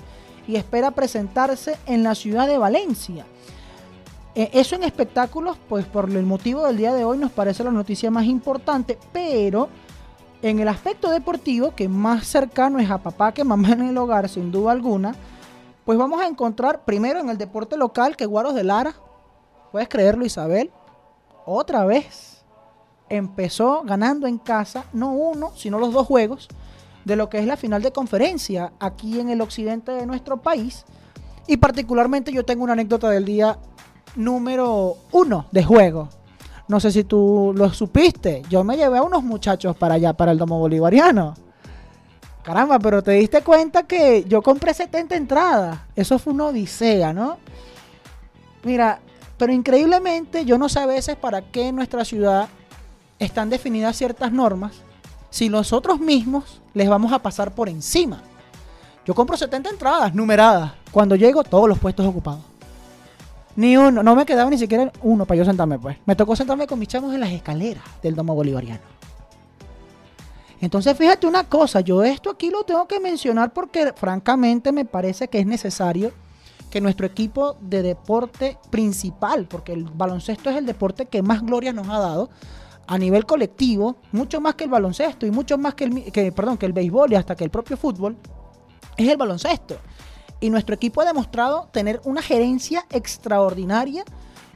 y 0.48 0.56
espera 0.56 0.92
presentarse 0.92 1.76
en 1.88 2.04
la 2.04 2.14
ciudad 2.14 2.46
de 2.46 2.60
Valencia. 2.60 3.26
Eh, 4.36 4.52
eso 4.54 4.76
en 4.76 4.84
espectáculos, 4.84 5.58
pues 5.68 5.88
por 5.88 6.08
el 6.08 6.24
motivo 6.28 6.68
del 6.68 6.78
día 6.78 6.94
de 6.94 7.04
hoy 7.04 7.18
nos 7.18 7.32
parece 7.32 7.64
la 7.64 7.72
noticia 7.72 8.12
más 8.12 8.26
importante, 8.26 8.96
pero 9.12 9.70
en 10.42 10.60
el 10.60 10.68
aspecto 10.68 11.10
deportivo, 11.10 11.74
que 11.76 11.90
más 11.90 12.28
cercano 12.28 12.80
es 12.80 12.90
a 12.90 13.00
papá 13.00 13.34
que 13.34 13.44
mamá 13.44 13.72
en 13.72 13.88
el 13.90 13.98
hogar, 13.98 14.30
sin 14.30 14.52
duda 14.52 14.72
alguna, 14.72 15.16
pues 15.86 15.98
vamos 15.98 16.22
a 16.22 16.28
encontrar 16.28 16.86
primero 16.86 17.20
en 17.20 17.30
el 17.30 17.38
deporte 17.38 17.78
local 17.78 18.16
que 18.16 18.26
Guaros 18.26 18.54
de 18.54 18.64
Lara, 18.64 18.94
puedes 19.72 19.88
creerlo 19.88 20.26
Isabel, 20.26 20.72
otra 21.46 21.86
vez 21.86 22.44
empezó 23.10 23.84
ganando 23.84 24.28
en 24.28 24.38
casa, 24.38 24.86
no 24.94 25.14
uno, 25.14 25.52
sino 25.56 25.80
los 25.80 25.94
dos 25.94 26.06
juegos 26.06 26.50
de 27.06 27.16
lo 27.16 27.30
que 27.30 27.40
es 27.40 27.46
la 27.46 27.56
final 27.56 27.82
de 27.82 27.94
conferencia 27.94 28.74
aquí 28.80 29.20
en 29.20 29.30
el 29.30 29.40
occidente 29.40 29.94
de 29.94 30.06
nuestro 30.06 30.38
país. 30.38 30.84
Y 31.48 31.56
particularmente 31.56 32.34
yo 32.34 32.44
tengo 32.44 32.66
una 32.66 32.74
anécdota 32.74 33.10
del 33.10 33.24
día 33.24 33.58
número 34.18 34.98
uno 35.14 35.46
de 35.52 35.64
juego. 35.64 36.10
No 36.68 36.80
sé 36.80 36.92
si 36.92 37.04
tú 37.04 37.54
lo 37.56 37.72
supiste. 37.74 38.44
Yo 38.50 38.64
me 38.64 38.76
llevé 38.76 38.98
a 38.98 39.04
unos 39.04 39.24
muchachos 39.24 39.76
para 39.78 39.96
allá, 39.96 40.14
para 40.14 40.32
el 40.32 40.38
Domo 40.38 40.60
Bolivariano. 40.60 41.34
Caramba, 42.44 42.80
pero 42.80 43.02
te 43.02 43.12
diste 43.12 43.42
cuenta 43.42 43.84
que 43.84 44.24
yo 44.26 44.42
compré 44.42 44.74
70 44.74 45.16
entradas. 45.16 45.80
Eso 45.96 46.18
fue 46.20 46.34
una 46.34 46.46
odisea, 46.46 47.14
¿no? 47.14 47.38
Mira, 48.64 49.00
pero 49.38 49.54
increíblemente 49.54 50.46
yo 50.46 50.58
no 50.58 50.68
sé 50.70 50.80
a 50.80 50.86
veces 50.86 51.16
para 51.16 51.42
qué 51.42 51.68
en 51.68 51.76
nuestra 51.76 52.04
ciudad 52.06 52.48
están 53.20 53.50
definidas 53.50 53.96
ciertas 53.96 54.32
normas 54.32 54.82
si 55.30 55.50
nosotros 55.50 56.00
mismos 56.00 56.62
les 56.74 56.90
vamos 56.90 57.12
a 57.12 57.20
pasar 57.20 57.54
por 57.54 57.70
encima. 57.70 58.22
Yo 59.06 59.14
compro 59.14 59.38
70 59.38 59.70
entradas 59.70 60.14
numeradas. 60.14 60.74
Cuando 60.92 61.16
llego, 61.16 61.44
todos 61.44 61.70
los 61.70 61.80
puestos 61.80 62.06
ocupados. 62.06 62.42
Ni 63.58 63.76
uno, 63.76 64.04
no 64.04 64.16
me 64.16 64.24
quedaba 64.24 64.52
ni 64.52 64.58
siquiera 64.58 64.92
uno 65.02 65.26
para 65.26 65.40
yo 65.40 65.44
sentarme, 65.44 65.80
pues. 65.80 65.98
Me 66.06 66.16
tocó 66.16 66.36
sentarme 66.36 66.68
con 66.68 66.78
mis 66.78 66.88
chamos 66.88 67.14
en 67.14 67.20
las 67.20 67.32
escaleras 67.32 67.84
del 68.04 68.14
domo 68.14 68.36
bolivariano. 68.36 68.84
Entonces, 70.62 70.96
fíjate 70.96 71.26
una 71.26 71.44
cosa, 71.44 71.82
yo 71.82 72.04
esto 72.04 72.30
aquí 72.30 72.52
lo 72.52 72.64
tengo 72.64 72.88
que 72.88 73.00
mencionar 73.00 73.52
porque 73.54 73.94
francamente 73.96 74.72
me 74.72 74.86
parece 74.86 75.28
que 75.28 75.40
es 75.40 75.48
necesario 75.48 76.12
que 76.70 76.82
nuestro 76.82 77.08
equipo 77.08 77.58
de 77.60 77.82
deporte 77.82 78.60
principal, 78.70 79.48
porque 79.48 79.74
el 79.74 79.86
baloncesto 79.86 80.52
es 80.52 80.58
el 80.58 80.68
deporte 80.68 81.08
que 81.08 81.24
más 81.24 81.42
gloria 81.42 81.74
nos 81.74 81.90
ha 81.90 81.98
dado 81.98 82.30
a 82.86 82.98
nivel 83.00 83.26
colectivo, 83.26 83.98
mucho 84.12 84.40
más 84.40 84.54
que 84.54 84.66
el 84.66 84.70
baloncesto 84.70 85.26
y 85.26 85.32
mucho 85.32 85.58
más 85.58 85.74
que 85.74 85.86
el, 85.86 86.12
que, 86.12 86.32
perdón, 86.32 86.60
que 86.60 86.68
el 86.68 86.74
béisbol 86.74 87.12
y 87.12 87.16
hasta 87.16 87.36
que 87.36 87.44
el 87.44 87.50
propio 87.50 87.76
fútbol, 87.76 88.18
es 88.96 89.10
el 89.10 89.18
baloncesto. 89.18 89.78
Y 90.40 90.50
nuestro 90.50 90.76
equipo 90.76 91.02
ha 91.02 91.06
demostrado 91.06 91.68
tener 91.72 92.02
una 92.04 92.22
gerencia 92.22 92.86
extraordinaria 92.90 94.04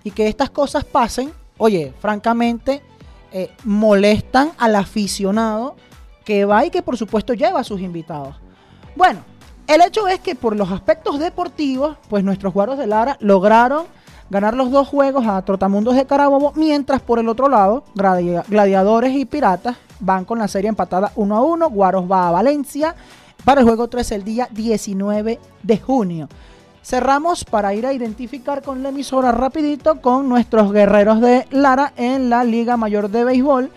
y 0.03 0.11
que 0.11 0.27
estas 0.27 0.50
cosas 0.50 0.83
pasen, 0.83 1.31
oye, 1.57 1.93
francamente, 2.00 2.81
eh, 3.31 3.51
molestan 3.63 4.51
al 4.57 4.75
aficionado 4.75 5.75
que 6.25 6.45
va 6.45 6.65
y 6.65 6.69
que 6.69 6.81
por 6.81 6.97
supuesto 6.97 7.33
lleva 7.33 7.61
a 7.61 7.63
sus 7.63 7.81
invitados. 7.81 8.35
Bueno, 8.95 9.21
el 9.67 9.81
hecho 9.81 10.07
es 10.07 10.19
que 10.19 10.35
por 10.35 10.55
los 10.55 10.71
aspectos 10.71 11.17
deportivos, 11.19 11.97
pues 12.09 12.23
nuestros 12.23 12.53
jugadores 12.53 12.79
de 12.79 12.88
Lara 12.88 13.17
lograron 13.19 13.85
ganar 14.29 14.53
los 14.53 14.71
dos 14.71 14.88
juegos 14.88 15.25
a 15.27 15.41
Trotamundos 15.43 15.95
de 15.95 16.05
Carabobo, 16.05 16.53
mientras 16.55 17.01
por 17.01 17.19
el 17.19 17.27
otro 17.27 17.50
lado, 17.50 17.83
Gladiadores 17.95 19.13
y 19.15 19.25
Piratas 19.25 19.77
van 20.00 20.25
con 20.25 20.39
la 20.39 20.47
serie 20.47 20.69
empatada 20.69 21.11
1 21.15 21.35
a 21.35 21.41
1. 21.41 21.69
Guaros 21.69 22.09
va 22.09 22.27
a 22.27 22.31
Valencia 22.31 22.95
para 23.43 23.62
el 23.62 23.67
juego 23.67 23.88
3 23.88 24.12
el 24.12 24.24
día 24.24 24.48
19 24.51 25.39
de 25.63 25.77
junio. 25.77 26.29
Cerramos 26.83 27.45
para 27.45 27.74
ir 27.75 27.86
a 27.86 27.93
identificar 27.93 28.63
con 28.63 28.81
la 28.81 28.89
emisora 28.89 29.31
rapidito 29.31 30.01
con 30.01 30.27
nuestros 30.27 30.74
guerreros 30.74 31.21
de 31.21 31.45
Lara 31.51 31.93
en 31.95 32.29
la 32.29 32.43
Liga 32.43 32.75
Mayor 32.75 33.10
de 33.10 33.24
Béisbol, 33.24 33.69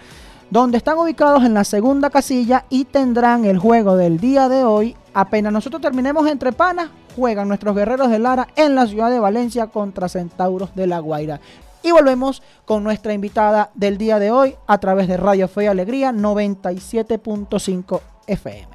donde 0.51 0.79
están 0.79 0.99
ubicados 0.99 1.45
en 1.45 1.53
la 1.53 1.65
segunda 1.65 2.09
casilla 2.09 2.65
y 2.71 2.87
tendrán 2.87 3.45
el 3.45 3.59
juego 3.59 3.97
del 3.97 4.19
día 4.19 4.49
de 4.49 4.65
hoy. 4.65 4.97
Apenas 5.13 5.53
nosotros 5.53 5.83
terminemos 5.83 6.27
entre 6.29 6.53
panas, 6.53 6.89
juegan 7.15 7.49
nuestros 7.49 7.77
guerreros 7.77 8.11
de 8.11 8.19
Lara 8.19 8.49
en 8.57 8.75
la 8.75 8.87
ciudad 8.87 9.11
de 9.11 9.21
Valencia 9.21 9.67
contra 9.67 10.09
Centauros 10.09 10.75
de 10.75 10.87
la 10.87 10.99
Guaira. 10.99 11.41
Y 11.83 11.91
volvemos 11.93 12.43
con 12.65 12.83
nuestra 12.83 13.13
invitada 13.13 13.71
del 13.75 13.99
día 13.99 14.19
de 14.19 14.31
hoy 14.31 14.57
a 14.67 14.79
través 14.79 15.09
de 15.09 15.19
Radio 15.19 15.47
Fe 15.47 15.65
y 15.65 15.67
Alegría 15.67 16.13
97.5 16.13 18.01
FM. 18.27 18.74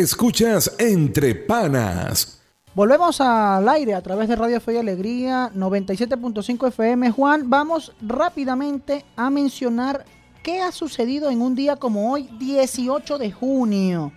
Escuchas 0.00 0.76
Entre 0.78 1.34
Panas. 1.34 2.40
Volvemos 2.74 3.20
al 3.20 3.68
aire 3.68 3.94
a 3.94 4.00
través 4.00 4.28
de 4.28 4.36
Radio 4.36 4.60
Fe 4.60 4.74
y 4.74 4.76
Alegría 4.78 5.50
97.5 5.54 6.68
FM. 6.68 7.10
Juan, 7.10 7.50
vamos 7.50 7.92
rápidamente 8.00 9.04
a 9.16 9.28
mencionar 9.28 10.06
qué 10.42 10.62
ha 10.62 10.72
sucedido 10.72 11.28
en 11.30 11.42
un 11.42 11.54
día 11.54 11.76
como 11.76 12.12
hoy, 12.12 12.30
18 12.38 13.18
de 13.18 13.30
junio. 13.30 14.12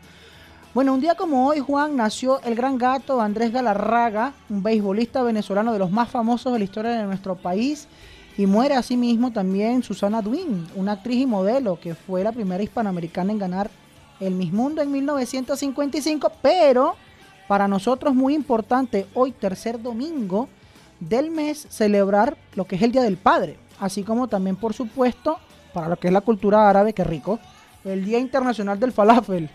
Bueno, 0.73 0.95
un 0.95 1.01
día 1.01 1.13
como 1.13 1.47
hoy, 1.47 1.59
Juan, 1.59 1.95
nació 1.95 2.41
el 2.41 2.55
gran 2.55 2.79
gato 2.79 3.21
Andrés 3.21 3.51
Galarraga, 3.51 4.33
un 4.49 4.63
beisbolista 4.63 5.21
venezolano 5.21 5.71
de 5.71 5.77
los 5.77 5.91
más 5.91 6.09
famosos 6.09 6.51
de 6.51 6.57
la 6.57 6.65
historia 6.65 6.91
de 6.93 7.03
nuestro 7.03 7.35
país. 7.35 7.87
Y 8.39 8.47
muere 8.47 8.73
asimismo 8.73 9.31
también 9.31 9.83
Susana 9.83 10.23
Duin, 10.23 10.67
una 10.75 10.93
actriz 10.93 11.19
y 11.19 11.25
modelo 11.27 11.79
que 11.79 11.93
fue 11.93 12.23
la 12.23 12.31
primera 12.31 12.63
hispanoamericana 12.63 13.31
en 13.31 13.37
ganar 13.37 13.69
el 14.19 14.33
Miss 14.33 14.51
Mundo 14.51 14.81
en 14.81 14.91
1955, 14.91 16.31
pero 16.41 16.95
para 17.47 17.67
nosotros 17.67 18.15
muy 18.15 18.33
importante 18.33 19.05
hoy 19.13 19.31
tercer 19.31 19.79
domingo 19.79 20.49
del 20.99 21.29
mes 21.29 21.67
celebrar 21.69 22.35
lo 22.55 22.65
que 22.65 22.77
es 22.77 22.81
el 22.81 22.91
Día 22.91 23.03
del 23.03 23.17
Padre, 23.17 23.59
así 23.79 24.01
como 24.01 24.27
también 24.27 24.55
por 24.55 24.73
supuesto 24.73 25.37
para 25.71 25.87
lo 25.87 25.97
que 25.97 26.07
es 26.07 26.13
la 26.13 26.21
cultura 26.21 26.67
árabe, 26.67 26.93
qué 26.93 27.03
rico, 27.03 27.37
el 27.85 28.03
Día 28.03 28.17
Internacional 28.17 28.79
del 28.79 28.91
Falafel. 28.91 29.51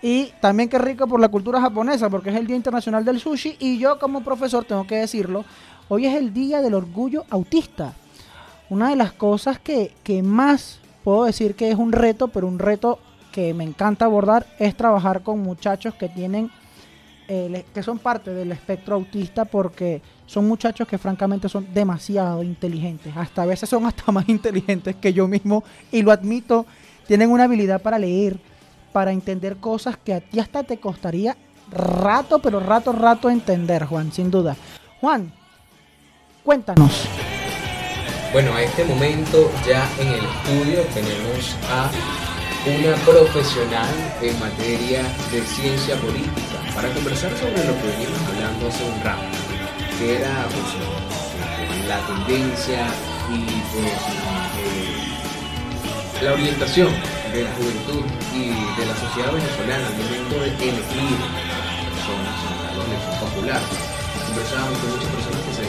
Y 0.00 0.32
también 0.40 0.68
qué 0.68 0.78
rico 0.78 1.06
por 1.06 1.20
la 1.20 1.28
cultura 1.28 1.60
japonesa, 1.60 2.08
porque 2.08 2.30
es 2.30 2.36
el 2.36 2.46
Día 2.46 2.56
Internacional 2.56 3.04
del 3.04 3.20
Sushi. 3.20 3.56
Y 3.58 3.78
yo 3.78 3.98
como 3.98 4.22
profesor 4.22 4.64
tengo 4.64 4.86
que 4.86 4.96
decirlo, 4.96 5.44
hoy 5.88 6.06
es 6.06 6.14
el 6.14 6.32
Día 6.32 6.62
del 6.62 6.74
Orgullo 6.74 7.24
Autista. 7.30 7.94
Una 8.70 8.90
de 8.90 8.96
las 8.96 9.12
cosas 9.12 9.58
que, 9.58 9.92
que 10.04 10.22
más 10.22 10.78
puedo 11.02 11.24
decir 11.24 11.54
que 11.54 11.70
es 11.70 11.76
un 11.76 11.92
reto, 11.92 12.28
pero 12.28 12.46
un 12.46 12.58
reto 12.58 12.98
que 13.32 13.54
me 13.54 13.64
encanta 13.64 14.04
abordar 14.04 14.46
es 14.58 14.76
trabajar 14.76 15.22
con 15.22 15.40
muchachos 15.40 15.94
que 15.94 16.08
tienen 16.08 16.50
eh, 17.30 17.66
que 17.74 17.82
son 17.82 17.98
parte 17.98 18.32
del 18.32 18.52
espectro 18.52 18.94
autista 18.94 19.44
porque 19.44 20.00
son 20.24 20.48
muchachos 20.48 20.88
que 20.88 20.96
francamente 20.96 21.46
son 21.50 21.74
demasiado 21.74 22.42
inteligentes, 22.42 23.14
hasta 23.14 23.42
a 23.42 23.46
veces 23.46 23.68
son 23.68 23.84
hasta 23.84 24.10
más 24.12 24.26
inteligentes 24.30 24.96
que 24.96 25.12
yo 25.12 25.28
mismo 25.28 25.62
y 25.92 26.00
lo 26.00 26.10
admito, 26.10 26.64
tienen 27.06 27.30
una 27.30 27.44
habilidad 27.44 27.82
para 27.82 27.98
leer, 27.98 28.40
para 28.92 29.12
entender 29.12 29.56
cosas 29.56 29.96
que 29.96 30.14
a 30.14 30.20
ti 30.20 30.40
hasta 30.40 30.62
te 30.62 30.78
costaría 30.78 31.36
rato, 31.70 32.38
pero 32.38 32.60
rato, 32.60 32.92
rato 32.92 33.30
entender, 33.30 33.84
Juan, 33.84 34.12
sin 34.12 34.30
duda. 34.30 34.56
Juan, 35.00 35.32
cuéntanos. 36.44 37.08
Bueno, 38.32 38.54
a 38.54 38.62
este 38.62 38.84
momento 38.84 39.50
ya 39.66 39.88
en 39.98 40.08
el 40.08 40.24
estudio 40.24 40.82
tenemos 40.92 41.56
a 41.70 41.90
una 42.66 42.94
profesional 43.04 43.88
en 44.20 44.38
materia 44.38 45.02
de 45.32 45.40
ciencia 45.42 45.96
política 45.96 46.58
para 46.74 46.92
conversar 46.92 47.30
sobre 47.38 47.64
lo 47.64 47.74
que 47.80 47.86
venimos 47.88 48.20
hablando 48.28 48.68
hace 48.68 48.84
un 48.84 49.00
rato, 49.00 49.22
que 49.98 50.16
era 50.16 50.46
pues, 50.50 50.74
la 51.88 51.98
tendencia 52.06 52.86
y 53.30 53.44
pues, 53.72 53.92
eh, 54.60 55.08
la 56.22 56.32
orientación 56.34 56.88
de 57.38 57.44
la 57.44 57.54
juventud 57.54 58.02
y 58.34 58.50
de 58.50 58.82
la 58.82 58.96
sociedad 58.98 59.30
venezolana 59.30 59.86
al 59.86 59.94
momento 59.94 60.34
de 60.42 60.50
elegir 60.58 61.18
personas 61.86 62.34
elección 62.82 63.16
popular. 63.22 63.62
Conversábamos 64.26 64.78
con 64.78 64.90
muchas 64.90 65.10
personas 65.14 65.40
que 65.46 65.52
se 65.54 65.62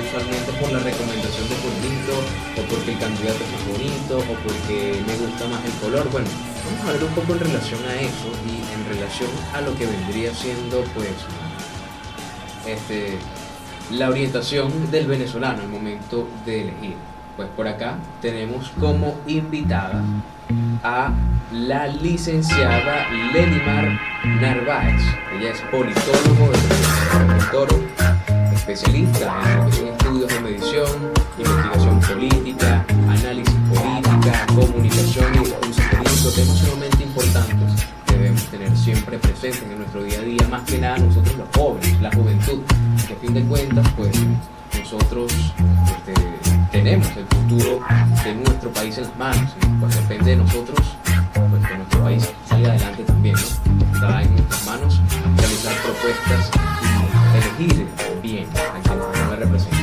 usualmente 0.00 0.50
por 0.56 0.72
la 0.72 0.80
recomendación 0.80 1.44
de 1.44 1.56
bonito, 1.60 2.14
o 2.56 2.60
porque 2.72 2.92
el 2.92 2.98
candidato 2.98 3.36
es 3.36 3.64
bonito, 3.68 4.14
o 4.16 4.34
porque 4.48 4.96
me 5.04 5.14
gusta 5.20 5.44
más 5.48 5.60
el 5.60 5.76
color. 5.84 6.08
Bueno, 6.10 6.28
vamos 6.64 6.88
a 6.88 6.92
ver 6.92 7.04
un 7.04 7.12
poco 7.12 7.32
en 7.34 7.40
relación 7.40 7.80
a 7.84 7.94
eso 8.00 8.28
y 8.48 8.56
en 8.72 8.82
relación 8.88 9.30
a 9.52 9.60
lo 9.60 9.76
que 9.76 9.84
vendría 9.84 10.32
siendo 10.32 10.80
pues 10.96 11.12
este, 12.64 13.18
la 13.92 14.08
orientación 14.08 14.90
del 14.90 15.06
venezolano 15.06 15.60
al 15.60 15.68
momento 15.68 16.26
de 16.46 16.62
elegir. 16.62 16.96
Pues 17.36 17.48
por 17.50 17.68
acá 17.68 17.98
tenemos 18.22 18.72
como 18.80 19.16
invitada 19.26 20.02
a 20.82 21.12
la 21.52 21.86
licenciada 21.86 23.08
Lenimar 23.32 23.98
Narváez. 24.24 25.02
Ella 25.36 25.50
es 25.50 25.60
politólogo 25.70 26.52
especialista 28.52 29.42
en 29.80 29.88
estudios 29.88 30.32
de 30.32 30.40
medición, 30.40 31.12
investigación 31.38 32.00
política, 32.00 32.84
análisis 33.08 33.54
política, 33.68 34.46
comunicación 34.54 35.34
y 35.34 35.38
discurso 35.38 35.82
político, 35.90 36.30
temas 36.34 36.58
sumamente 36.58 37.02
importantes 37.02 37.86
que 38.06 38.14
debemos 38.14 38.44
tener 38.44 38.76
siempre 38.76 39.18
presentes 39.18 39.62
en 39.62 39.78
nuestro 39.78 40.02
día 40.04 40.18
a 40.18 40.22
día, 40.22 40.48
más 40.48 40.62
que 40.62 40.78
nada 40.78 40.98
nosotros 40.98 41.36
los 41.36 41.48
jóvenes, 41.56 42.00
la 42.00 42.12
juventud, 42.12 42.60
que 43.06 43.14
a 43.14 43.16
fin 43.16 43.34
de 43.34 43.42
cuentas, 43.42 43.88
pues 43.96 44.12
nosotros 44.78 45.32
este, 45.32 46.49
tenemos 46.70 47.08
el 47.16 47.26
futuro 47.26 47.80
de 48.24 48.34
nuestro 48.34 48.70
país 48.70 48.96
en 48.98 49.04
las 49.04 49.16
manos, 49.16 49.52
pues 49.80 49.96
depende 49.96 50.30
de 50.30 50.36
nosotros 50.36 50.78
pues, 51.34 51.66
que 51.66 51.76
nuestro 51.76 52.02
país 52.02 52.32
salga 52.48 52.70
adelante 52.70 53.02
también, 53.04 53.34
¿no? 53.34 53.94
está 53.94 54.22
en 54.22 54.36
nuestras 54.36 54.66
manos 54.66 55.00
realizar 55.36 55.74
propuestas 55.82 56.50
y 57.32 57.62
elegir 57.62 57.86
bien 58.22 58.46
a 58.56 58.80
quien 58.80 58.98
nos 58.98 59.38
representa. 59.38 59.76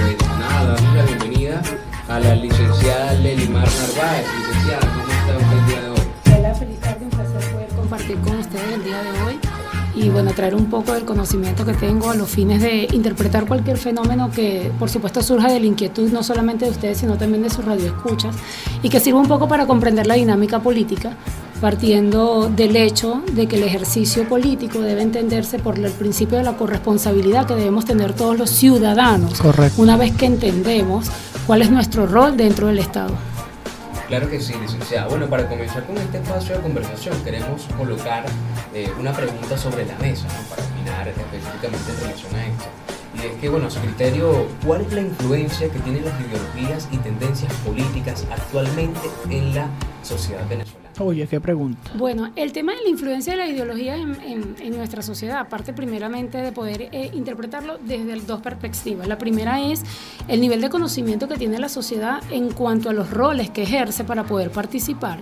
Pues 0.00 0.38
nada, 0.38 0.74
damos 0.74 0.96
la 0.96 1.02
bienvenida 1.02 1.62
a 2.08 2.20
la 2.20 2.34
licenciada 2.36 3.14
Lelimar 3.14 3.66
Narváez. 3.66 4.26
Licenciada, 4.38 4.80
¿cómo 4.80 5.12
está 5.12 5.36
usted 5.38 5.58
el 5.58 5.66
día 5.66 5.80
de 5.80 5.88
hoy? 5.88 6.38
Hola, 6.38 6.54
feliz 6.54 6.80
tarde, 6.80 7.04
un 7.04 7.10
placer 7.10 7.52
poder 7.52 7.68
compartir 7.70 8.20
con 8.20 8.38
ustedes 8.38 8.72
el 8.74 8.84
día 8.84 9.02
de 9.02 9.22
hoy 9.22 9.43
y 9.94 10.08
bueno, 10.08 10.32
traer 10.32 10.54
un 10.54 10.66
poco 10.66 10.92
del 10.92 11.04
conocimiento 11.04 11.64
que 11.64 11.74
tengo 11.74 12.10
a 12.10 12.14
los 12.14 12.28
fines 12.28 12.60
de 12.60 12.88
interpretar 12.92 13.46
cualquier 13.46 13.76
fenómeno 13.76 14.30
que 14.30 14.72
por 14.78 14.90
supuesto 14.90 15.22
surja 15.22 15.52
de 15.52 15.60
la 15.60 15.66
inquietud 15.66 16.10
no 16.10 16.22
solamente 16.22 16.64
de 16.64 16.72
ustedes, 16.72 16.98
sino 16.98 17.16
también 17.16 17.42
de 17.42 17.50
sus 17.50 17.64
radioescuchas 17.64 18.34
y 18.82 18.88
que 18.88 19.00
sirva 19.00 19.20
un 19.20 19.28
poco 19.28 19.48
para 19.48 19.66
comprender 19.66 20.06
la 20.06 20.14
dinámica 20.14 20.60
política 20.60 21.16
partiendo 21.60 22.50
del 22.54 22.76
hecho 22.76 23.22
de 23.32 23.46
que 23.46 23.56
el 23.56 23.62
ejercicio 23.62 24.28
político 24.28 24.80
debe 24.80 25.02
entenderse 25.02 25.58
por 25.58 25.78
el 25.78 25.90
principio 25.92 26.36
de 26.36 26.44
la 26.44 26.58
corresponsabilidad 26.58 27.46
que 27.46 27.54
debemos 27.54 27.84
tener 27.84 28.12
todos 28.12 28.38
los 28.38 28.50
ciudadanos, 28.50 29.40
Correcto. 29.40 29.80
una 29.80 29.96
vez 29.96 30.14
que 30.14 30.26
entendemos 30.26 31.06
cuál 31.46 31.62
es 31.62 31.70
nuestro 31.70 32.06
rol 32.06 32.36
dentro 32.36 32.66
del 32.66 32.80
Estado. 32.80 33.14
Claro 34.14 34.30
que 34.30 34.40
sí, 34.40 34.54
licenciada. 34.62 35.08
Bueno, 35.08 35.28
para 35.28 35.48
comenzar 35.48 35.84
con 35.86 35.98
este 35.98 36.18
espacio 36.18 36.54
de 36.54 36.62
conversación, 36.62 37.20
queremos 37.24 37.64
colocar 37.76 38.24
eh, 38.72 38.88
una 39.00 39.12
pregunta 39.12 39.58
sobre 39.58 39.84
la 39.86 39.98
mesa, 39.98 40.28
¿no? 40.28 40.48
para 40.50 40.62
opinar 40.62 41.08
específicamente 41.08 41.90
en 41.90 41.98
relación 41.98 42.34
a 42.36 42.46
esto. 42.46 42.64
Y 43.16 43.26
es 43.26 43.40
que, 43.40 43.48
bueno, 43.48 43.66
a 43.66 43.70
su 43.70 43.80
criterio, 43.80 44.46
¿cuál 44.64 44.82
es 44.82 44.92
la 44.92 45.00
influencia 45.00 45.68
que 45.68 45.80
tienen 45.80 46.04
las 46.04 46.14
ideologías 46.20 46.88
y 46.92 46.98
tendencias 46.98 47.52
políticas 47.66 48.24
actualmente 48.30 49.00
en 49.30 49.52
la 49.52 49.68
sociedad 50.04 50.48
venezolana? 50.48 50.63
Oye, 50.98 51.26
qué 51.26 51.40
pregunta. 51.40 51.90
Bueno, 51.96 52.30
el 52.36 52.52
tema 52.52 52.72
de 52.72 52.82
la 52.82 52.88
influencia 52.88 53.32
de 53.32 53.38
la 53.38 53.48
ideología 53.48 53.96
en, 53.96 54.76
nuestra 54.76 55.02
sociedad, 55.02 55.48
parte 55.48 55.72
primeramente 55.72 56.38
de 56.38 56.52
poder 56.52 56.88
eh, 56.92 57.10
interpretarlo 57.14 57.78
desde 57.78 58.20
dos 58.20 58.40
perspectivas. 58.40 59.08
La 59.08 59.18
primera 59.18 59.60
es 59.60 59.82
el 60.28 60.40
nivel 60.40 60.60
de 60.60 60.70
conocimiento 60.70 61.28
que 61.28 61.36
tiene 61.36 61.58
la 61.58 61.68
sociedad 61.68 62.22
en 62.30 62.50
cuanto 62.50 62.90
a 62.90 62.92
los 62.92 63.10
roles 63.10 63.50
que 63.50 63.62
ejerce 63.62 64.04
para 64.04 64.24
poder 64.24 64.50
participar 64.50 65.20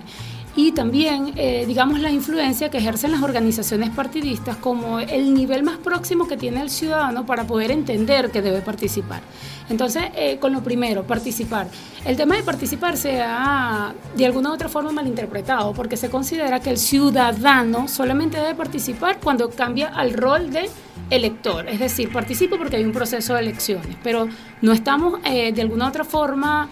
y 0.55 0.71
también, 0.71 1.33
eh, 1.35 1.65
digamos, 1.67 1.99
la 1.99 2.11
influencia 2.11 2.69
que 2.69 2.77
ejercen 2.77 3.11
las 3.11 3.23
organizaciones 3.23 3.89
partidistas 3.89 4.55
como 4.57 4.99
el 4.99 5.33
nivel 5.33 5.63
más 5.63 5.77
próximo 5.77 6.27
que 6.27 6.37
tiene 6.37 6.61
el 6.61 6.69
ciudadano 6.69 7.25
para 7.25 7.45
poder 7.45 7.71
entender 7.71 8.29
que 8.29 8.41
debe 8.41 8.61
participar. 8.61 9.21
Entonces, 9.69 10.03
eh, 10.15 10.37
con 10.39 10.53
lo 10.53 10.61
primero, 10.61 11.03
participar. 11.03 11.67
El 12.05 12.17
tema 12.17 12.35
de 12.35 12.43
participar 12.43 12.97
se 12.97 13.21
ha 13.21 13.93
de 14.15 14.25
alguna 14.25 14.51
u 14.51 14.53
otra 14.53 14.69
forma 14.69 14.91
malinterpretado 14.91 15.73
porque 15.73 15.97
se 15.97 16.09
considera 16.09 16.59
que 16.59 16.69
el 16.69 16.77
ciudadano 16.77 17.87
solamente 17.87 18.37
debe 18.37 18.55
participar 18.55 19.19
cuando 19.23 19.49
cambia 19.49 19.87
al 19.87 20.13
rol 20.13 20.51
de 20.51 20.69
elector, 21.09 21.67
es 21.67 21.79
decir, 21.79 22.11
participo 22.11 22.57
porque 22.57 22.77
hay 22.77 22.83
un 22.83 22.91
proceso 22.91 23.33
de 23.33 23.41
elecciones, 23.41 23.97
pero 24.03 24.27
no 24.61 24.71
estamos 24.71 25.19
eh, 25.25 25.51
de 25.51 25.61
alguna 25.61 25.85
u 25.85 25.87
otra 25.89 26.03
forma 26.03 26.69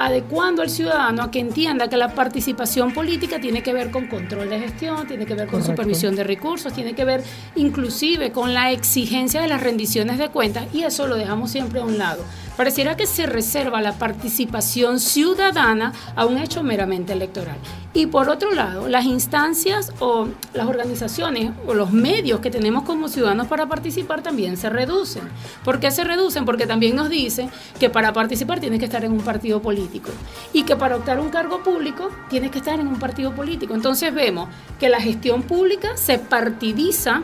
adecuando 0.00 0.62
al 0.62 0.70
ciudadano 0.70 1.22
a 1.22 1.30
que 1.30 1.40
entienda 1.40 1.88
que 1.88 1.98
la 1.98 2.14
participación 2.14 2.94
política 2.94 3.38
tiene 3.38 3.62
que 3.62 3.74
ver 3.74 3.90
con 3.90 4.06
control 4.06 4.48
de 4.48 4.58
gestión, 4.58 5.06
tiene 5.06 5.26
que 5.26 5.34
ver 5.34 5.46
con 5.46 5.62
supervisión 5.62 6.16
de 6.16 6.24
recursos, 6.24 6.72
tiene 6.72 6.94
que 6.94 7.04
ver 7.04 7.22
inclusive 7.54 8.32
con 8.32 8.54
la 8.54 8.72
exigencia 8.72 9.42
de 9.42 9.48
las 9.48 9.62
rendiciones 9.62 10.16
de 10.16 10.30
cuentas 10.30 10.64
y 10.72 10.84
eso 10.84 11.06
lo 11.06 11.16
dejamos 11.16 11.50
siempre 11.50 11.80
a 11.80 11.84
un 11.84 11.98
lado. 11.98 12.24
Pareciera 12.60 12.94
que 12.94 13.06
se 13.06 13.24
reserva 13.24 13.80
la 13.80 13.94
participación 13.94 15.00
ciudadana 15.00 15.94
a 16.14 16.26
un 16.26 16.36
hecho 16.36 16.62
meramente 16.62 17.14
electoral. 17.14 17.56
Y 17.94 18.04
por 18.04 18.28
otro 18.28 18.52
lado, 18.52 18.86
las 18.86 19.06
instancias 19.06 19.94
o 19.98 20.28
las 20.52 20.66
organizaciones 20.66 21.52
o 21.66 21.72
los 21.72 21.90
medios 21.90 22.40
que 22.40 22.50
tenemos 22.50 22.82
como 22.82 23.08
ciudadanos 23.08 23.46
para 23.46 23.66
participar 23.66 24.22
también 24.22 24.58
se 24.58 24.68
reducen. 24.68 25.22
¿Por 25.64 25.80
qué 25.80 25.90
se 25.90 26.04
reducen? 26.04 26.44
Porque 26.44 26.66
también 26.66 26.96
nos 26.96 27.08
dicen 27.08 27.48
que 27.78 27.88
para 27.88 28.12
participar 28.12 28.60
tienes 28.60 28.78
que 28.78 28.84
estar 28.84 29.06
en 29.06 29.12
un 29.12 29.22
partido 29.22 29.62
político 29.62 30.10
y 30.52 30.64
que 30.64 30.76
para 30.76 30.96
optar 30.96 31.18
un 31.18 31.30
cargo 31.30 31.62
público 31.62 32.10
tienes 32.28 32.50
que 32.50 32.58
estar 32.58 32.78
en 32.78 32.88
un 32.88 32.98
partido 32.98 33.34
político. 33.34 33.74
Entonces 33.74 34.12
vemos 34.12 34.50
que 34.78 34.90
la 34.90 35.00
gestión 35.00 35.44
pública 35.44 35.96
se 35.96 36.18
partidiza 36.18 37.22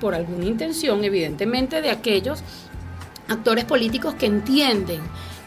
por 0.00 0.14
alguna 0.14 0.46
intención, 0.46 1.04
evidentemente, 1.04 1.82
de 1.82 1.90
aquellos 1.90 2.42
actores 3.28 3.64
políticos 3.64 4.14
que 4.14 4.26
entienden 4.26 5.00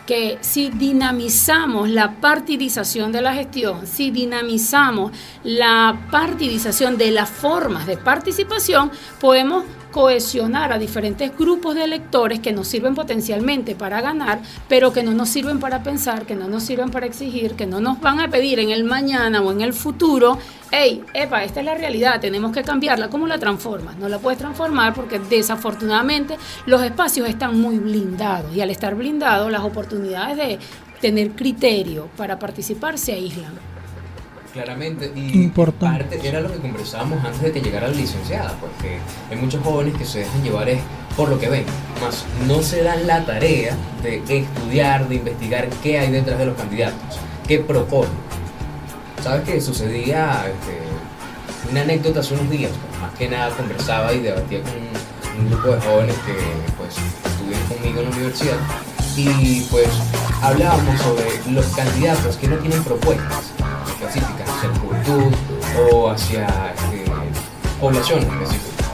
que 0.06 0.40
si 0.42 0.70
dinamizamos 0.70 1.90
la 1.90 2.20
partidización 2.20 3.12
de 3.12 3.22
la 3.22 3.34
gestión, 3.34 3.86
si 3.86 4.12
dinamizamos 4.12 5.12
la 5.44 6.08
partidización 6.12 6.98
de 6.98 7.12
las 7.12 7.30
formas 7.30 7.86
de 7.86 7.98
participación, 7.98 8.92
podemos 9.20 9.64
cohesionar 9.92 10.72
a 10.72 10.80
diferentes 10.80 11.38
grupos 11.38 11.76
de 11.76 11.84
electores 11.84 12.40
que 12.40 12.54
nos 12.54 12.68
sirven 12.68 12.96
potencialmente 12.96 13.76
para 13.76 14.02
ganar, 14.02 14.42
pero 14.68 14.92
que 14.94 15.04
no 15.04 15.14
nos 15.14 15.30
sirven 15.30 15.60
para 15.60 15.84
pensar, 15.84 16.26
que 16.26 16.36
no 16.36 16.48
nos 16.48 16.64
sirven 16.64 16.90
para 16.90 17.06
exigir, 17.06 17.56
que 17.56 17.68
no 17.68 17.80
nos 17.82 18.00
van 18.00 18.20
a 18.20 18.30
pedir 18.30 18.60
en 18.60 18.72
el 18.72 18.84
mañana 18.84 19.42
o 19.42 19.52
en 19.52 19.62
el 19.62 19.74
futuro, 19.74 20.38
hey, 20.72 21.04
epa, 21.14 21.44
esta 21.44 21.60
es 21.60 21.66
la 21.66 21.76
realidad, 21.76 22.20
tenemos 22.20 22.52
que 22.52 22.64
cambiarla. 22.64 23.10
¿Cómo 23.10 23.28
la 23.28 23.38
transformas? 23.38 23.98
No 23.98 24.10
la 24.10 24.20
puedes 24.20 24.40
transformar 24.40 24.94
porque 24.94 25.20
desafortunadamente 25.20 26.38
los 26.66 26.82
espacios 26.82 27.28
están 27.28 27.60
muy 27.60 27.78
blindados 27.78 28.56
y 28.56 28.62
al 28.62 28.70
estar 28.70 28.96
blindados 28.96 29.52
las 29.52 29.62
oportunidades 29.62 30.38
de 30.38 30.60
tener 31.02 31.32
criterio 31.32 32.10
para 32.16 32.40
participar 32.40 32.98
se 32.98 33.14
aíslan. 33.14 33.71
Claramente, 34.54 35.14
y 35.16 35.48
parte 35.48 36.20
era 36.28 36.42
lo 36.42 36.52
que 36.52 36.60
conversábamos 36.60 37.24
antes 37.24 37.42
de 37.42 37.54
que 37.54 37.62
llegara 37.62 37.88
la 37.88 37.94
licenciada, 37.94 38.54
porque 38.60 38.98
hay 39.30 39.38
muchos 39.38 39.64
jóvenes 39.64 39.96
que 39.96 40.04
se 40.04 40.20
dejan 40.20 40.44
llevar 40.44 40.68
por 41.16 41.30
lo 41.30 41.40
que 41.40 41.48
ven, 41.48 41.64
más 42.02 42.26
no 42.48 42.62
se 42.62 42.84
dan 42.84 43.08
la 43.08 43.26
tarea 43.26 43.78
de 44.04 44.18
estudiar, 44.18 45.08
de 45.08 45.16
investigar 45.16 45.70
qué 45.82 46.00
hay 46.00 46.12
detrás 46.12 46.38
de 46.38 46.48
los 46.48 46.58
candidatos, 46.58 47.18
qué 47.48 47.60
proponen. 47.60 48.12
¿Sabes 49.24 49.48
qué 49.48 49.62
sucedía? 49.62 50.46
Este, 50.48 51.72
una 51.72 51.84
anécdota 51.84 52.20
hace 52.20 52.34
unos 52.34 52.50
días, 52.50 52.72
pues, 52.72 53.02
más 53.02 53.18
que 53.18 53.30
nada 53.30 53.56
conversaba 53.56 54.12
y 54.14 54.20
debatía 54.20 54.62
con 54.64 54.74
un, 54.74 55.50
grupo 55.50 55.70
de 55.70 55.82
jóvenes 55.82 56.16
que 56.26 56.34
pues 56.78 56.96
estuvieron 57.26 57.68
conmigo 57.68 58.00
en 58.02 58.10
la 58.10 58.16
universidad 58.16 58.58
y 59.18 59.62
pues 59.72 59.88
hablábamos 60.42 61.02
sobre 61.02 61.52
los 61.52 61.66
candidatos 61.68 62.38
que 62.38 62.48
no 62.48 62.58
tienen 62.58 62.84
propuestas 62.84 63.51
juventud 65.04 65.34
o 65.92 66.10
hacia 66.10 66.46
este, 66.46 67.12
población. 67.80 68.20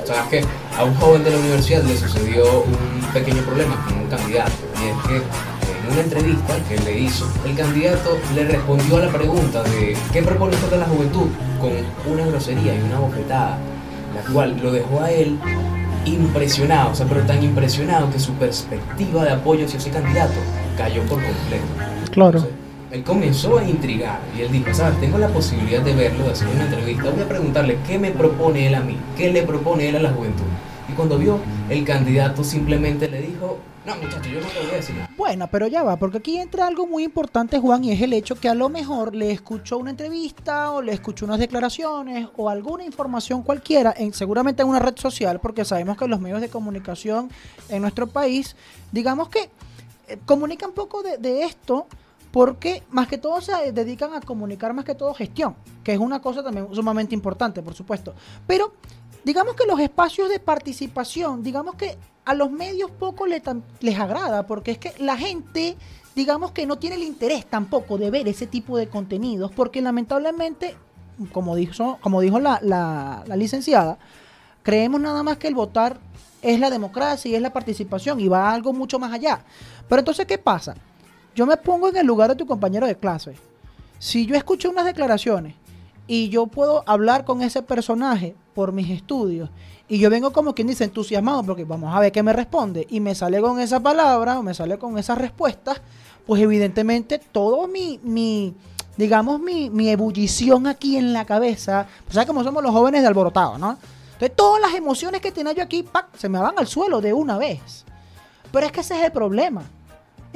Sabes 0.05 0.23
que 0.29 0.45
a 0.77 0.83
un 0.83 0.95
joven 0.95 1.23
de 1.23 1.31
la 1.31 1.37
universidad 1.37 1.83
le 1.83 1.97
sucedió 1.97 2.63
un 2.63 3.13
pequeño 3.13 3.41
problema 3.43 3.83
con 3.85 3.99
un 3.99 4.07
candidato 4.07 4.51
y 4.81 4.87
es 4.87 5.07
que 5.07 5.15
en 5.17 5.91
una 5.91 6.01
entrevista 6.01 6.55
que 6.67 6.77
le 6.79 6.99
hizo, 6.99 7.29
el 7.45 7.55
candidato 7.55 8.17
le 8.35 8.45
respondió 8.45 8.97
a 8.97 9.01
la 9.01 9.09
pregunta 9.09 9.63
de 9.63 9.97
¿qué 10.13 10.23
propone 10.23 10.55
usted 10.55 10.69
de 10.69 10.77
la 10.77 10.85
juventud? 10.85 11.27
con 11.59 11.71
una 12.13 12.25
grosería 12.27 12.75
y 12.75 12.81
una 12.81 12.99
bofetada, 12.99 13.57
la 14.13 14.31
cual 14.31 14.59
lo 14.61 14.71
dejó 14.71 15.01
a 15.01 15.09
él 15.09 15.39
impresionado, 16.05 16.91
o 16.91 16.95
sea, 16.95 17.07
pero 17.07 17.21
tan 17.21 17.43
impresionado 17.43 18.11
que 18.11 18.19
su 18.19 18.31
perspectiva 18.33 19.25
de 19.25 19.31
apoyo 19.31 19.65
hacia 19.65 19.79
ese 19.79 19.89
candidato 19.89 20.35
cayó 20.77 21.01
por 21.01 21.19
completo. 21.21 21.65
Claro 22.11 22.66
él 22.91 23.03
comenzó 23.03 23.57
a 23.57 23.63
intrigar 23.63 24.19
y 24.37 24.41
él 24.41 24.51
dijo, 24.51 24.73
sabes, 24.73 24.99
tengo 24.99 25.17
la 25.17 25.27
posibilidad 25.27 25.81
de 25.81 25.93
verlo, 25.93 26.25
de 26.25 26.31
hacer 26.31 26.47
una 26.47 26.65
entrevista, 26.65 27.09
voy 27.09 27.21
a 27.21 27.27
preguntarle 27.27 27.77
qué 27.85 27.99
me 27.99 28.11
propone 28.11 28.67
él 28.67 28.75
a 28.75 28.81
mí, 28.81 28.97
qué 29.17 29.31
le 29.31 29.43
propone 29.43 29.89
él 29.89 29.97
a 29.97 29.99
la 29.99 30.11
juventud. 30.11 30.45
Y 30.89 30.93
cuando 30.93 31.17
vio, 31.17 31.39
el 31.69 31.83
candidato 31.83 32.45
simplemente 32.45 33.09
le 33.09 33.21
dijo, 33.21 33.57
no, 33.85 33.95
muchacho, 33.97 34.29
yo 34.29 34.39
no 34.39 34.47
te 34.47 34.59
voy 34.59 34.71
a 34.71 34.75
decir 34.75 34.95
nada. 34.95 35.09
Bueno, 35.17 35.49
pero 35.51 35.67
ya 35.67 35.83
va, 35.83 35.97
porque 35.97 36.19
aquí 36.19 36.37
entra 36.37 36.65
algo 36.65 36.87
muy 36.87 37.03
importante, 37.03 37.59
Juan, 37.59 37.83
y 37.83 37.91
es 37.91 38.01
el 38.01 38.13
hecho 38.13 38.35
que 38.35 38.47
a 38.47 38.53
lo 38.53 38.69
mejor 38.69 39.13
le 39.13 39.31
escuchó 39.31 39.77
una 39.77 39.89
entrevista 39.89 40.71
o 40.71 40.81
le 40.81 40.93
escuchó 40.93 41.25
unas 41.25 41.39
declaraciones 41.39 42.29
o 42.37 42.49
alguna 42.49 42.85
información 42.85 43.43
cualquiera, 43.43 43.93
en, 43.97 44.13
seguramente 44.13 44.61
en 44.61 44.69
una 44.69 44.79
red 44.79 44.95
social, 44.95 45.41
porque 45.41 45.65
sabemos 45.65 45.97
que 45.97 46.07
los 46.07 46.21
medios 46.21 46.39
de 46.39 46.47
comunicación 46.47 47.29
en 47.67 47.81
nuestro 47.81 48.07
país, 48.07 48.55
digamos 48.93 49.27
que 49.27 49.49
eh, 50.07 50.17
comunican 50.25 50.71
poco 50.71 51.03
de 51.03 51.43
esto 51.43 51.87
porque 52.31 52.83
más 52.89 53.07
que 53.07 53.17
todo 53.17 53.41
se 53.41 53.71
dedican 53.71 54.13
a 54.13 54.21
comunicar 54.21 54.73
más 54.73 54.85
que 54.85 54.95
todo 54.95 55.13
gestión, 55.13 55.55
que 55.83 55.93
es 55.93 55.99
una 55.99 56.21
cosa 56.21 56.43
también 56.43 56.67
sumamente 56.73 57.15
importante, 57.15 57.61
por 57.61 57.73
supuesto. 57.73 58.13
Pero 58.45 58.73
digamos 59.23 59.55
que 59.55 59.65
los 59.65 59.79
espacios 59.79 60.29
de 60.29 60.39
participación, 60.39 61.43
digamos 61.43 61.75
que 61.75 61.97
a 62.25 62.33
los 62.33 62.51
medios 62.51 62.91
poco 62.91 63.25
les, 63.25 63.41
les 63.79 63.99
agrada, 63.99 64.45
porque 64.47 64.71
es 64.71 64.77
que 64.77 64.93
la 64.99 65.17
gente, 65.17 65.77
digamos 66.15 66.51
que 66.51 66.65
no 66.65 66.77
tiene 66.77 66.97
el 66.97 67.03
interés 67.03 67.45
tampoco 67.45 67.97
de 67.97 68.11
ver 68.11 68.27
ese 68.27 68.47
tipo 68.47 68.77
de 68.77 68.87
contenidos, 68.87 69.51
porque 69.51 69.81
lamentablemente, 69.81 70.75
como 71.31 71.55
dijo, 71.55 71.97
como 72.01 72.21
dijo 72.21 72.39
la, 72.39 72.59
la, 72.61 73.23
la 73.25 73.35
licenciada, 73.35 73.97
creemos 74.63 74.99
nada 74.99 75.23
más 75.23 75.37
que 75.37 75.47
el 75.47 75.55
votar 75.55 75.97
es 76.41 76.59
la 76.59 76.69
democracia 76.69 77.31
y 77.31 77.35
es 77.35 77.41
la 77.41 77.53
participación 77.53 78.19
y 78.19 78.27
va 78.27 78.51
algo 78.51 78.73
mucho 78.73 78.99
más 78.99 79.13
allá. 79.13 79.39
Pero 79.87 79.99
entonces, 79.99 80.25
¿qué 80.25 80.37
pasa? 80.37 80.75
Yo 81.37 81.45
me 81.45 81.55
pongo 81.55 81.87
en 81.87 81.97
el 81.97 82.07
lugar 82.07 82.31
de 82.31 82.35
tu 82.35 82.47
compañero 82.47 82.87
de 82.87 82.97
clase. 82.97 83.35
Si 83.99 84.25
yo 84.25 84.33
escucho 84.33 84.71
unas 84.71 84.85
declaraciones 84.85 85.53
y 86.07 86.29
yo 86.29 86.47
puedo 86.47 86.83
hablar 86.87 87.25
con 87.25 87.43
ese 87.43 87.61
personaje 87.61 88.35
por 88.55 88.71
mis 88.71 88.89
estudios 88.89 89.51
y 89.87 89.99
yo 89.99 90.09
vengo 90.09 90.33
como 90.33 90.55
quien 90.55 90.67
dice 90.67 90.85
entusiasmado 90.85 91.43
porque 91.43 91.63
vamos 91.63 91.95
a 91.95 91.99
ver 91.99 92.11
qué 92.11 92.23
me 92.23 92.33
responde 92.33 92.87
y 92.89 93.01
me 93.01 93.13
sale 93.13 93.39
con 93.39 93.59
esa 93.59 93.79
palabra 93.79 94.39
o 94.39 94.41
me 94.41 94.55
sale 94.55 94.79
con 94.79 94.97
esas 94.97 95.19
respuestas, 95.19 95.79
pues 96.25 96.41
evidentemente 96.41 97.19
todo 97.19 97.67
mi, 97.67 97.99
mi 98.01 98.55
digamos, 98.95 99.39
mi, 99.39 99.69
mi 99.69 99.89
ebullición 99.89 100.65
aquí 100.65 100.97
en 100.97 101.13
la 101.13 101.25
cabeza, 101.25 101.85
pues 102.05 102.15
sabes 102.15 102.25
cómo 102.25 102.43
somos 102.43 102.63
los 102.63 102.71
jóvenes 102.71 103.01
de 103.01 103.09
alborotado, 103.09 103.59
¿no? 103.59 103.77
Entonces 104.13 104.35
todas 104.35 104.59
las 104.59 104.73
emociones 104.73 105.21
que 105.21 105.31
tenía 105.31 105.53
yo 105.53 105.61
aquí, 105.61 105.85
se 106.17 106.29
me 106.29 106.39
van 106.39 106.57
al 106.57 106.65
suelo 106.65 106.99
de 106.99 107.13
una 107.13 107.37
vez. 107.37 107.85
Pero 108.51 108.65
es 108.65 108.71
que 108.71 108.79
ese 108.79 108.97
es 108.97 109.05
el 109.05 109.11
problema 109.11 109.65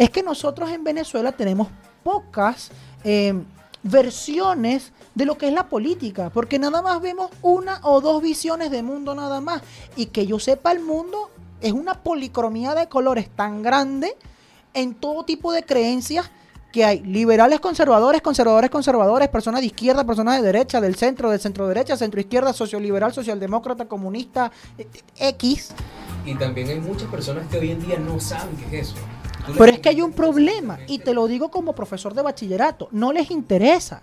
es 0.02 0.10
que 0.10 0.24
nosotros 0.24 0.72
en 0.72 0.84
Venezuela 0.84 1.32
tenemos 1.32 1.68
pocas 2.04 2.72
em, 3.04 3.46
versiones 3.84 4.94
de 5.14 5.26
lo 5.26 5.38
que 5.38 5.48
es 5.48 5.54
la 5.54 5.70
política, 5.70 6.32
porque 6.32 6.58
nada 6.58 6.82
más 6.82 7.00
vemos 7.02 7.30
una 7.44 7.80
o 7.84 8.02
dos 8.02 8.24
visiones 8.24 8.72
de 8.72 8.82
mundo 8.82 9.14
nada 9.14 9.42
más. 9.42 9.62
Y 9.96 10.08
que 10.08 10.26
yo 10.26 10.40
sepa, 10.40 10.72
el 10.72 10.80
mundo 10.80 11.30
es 11.62 11.72
una 11.72 12.02
policromía 12.02 12.74
de 12.74 12.90
colores 12.90 13.30
tan 13.30 13.62
grande 13.62 14.18
en 14.74 14.96
todo 14.96 15.24
tipo 15.24 15.52
de 15.52 15.62
creencias 15.62 16.32
que 16.72 16.84
hay 16.84 17.02
liberales 17.02 17.60
conservadores, 17.60 18.24
conservadores 18.24 18.72
conservadores, 18.72 19.30
personas 19.30 19.62
de 19.62 19.68
izquierda, 19.68 20.04
personas 20.04 20.42
de 20.42 20.48
derecha, 20.48 20.82
del 20.82 20.96
centro, 20.96 21.30
del 21.30 21.40
centro 21.40 21.68
derecha, 21.68 21.96
centro 21.96 22.20
izquierda, 22.20 22.54
socioliberal, 22.54 23.14
socialdemócrata, 23.14 23.86
comunista, 23.86 24.52
eh, 24.80 24.88
X. 25.20 25.74
Y 26.26 26.34
también 26.34 26.70
hay 26.70 26.80
muchas 26.80 27.08
personas 27.12 27.48
que 27.52 27.60
hoy 27.60 27.70
en 27.70 27.86
día 27.86 28.00
no 28.00 28.20
saben 28.20 28.56
qué 28.56 28.80
es 28.80 28.90
eso. 28.90 28.96
Pero 29.58 29.72
es 29.72 29.80
que 29.80 29.90
hay 29.90 30.02
un 30.02 30.14
problema, 30.14 30.80
y 30.88 31.00
te 31.00 31.14
lo 31.14 31.28
digo 31.28 31.52
como 31.52 31.74
profesor 31.74 32.14
de 32.14 32.22
bachillerato, 32.22 32.88
no 32.92 33.12
les 33.14 33.32
interesa. 33.32 34.02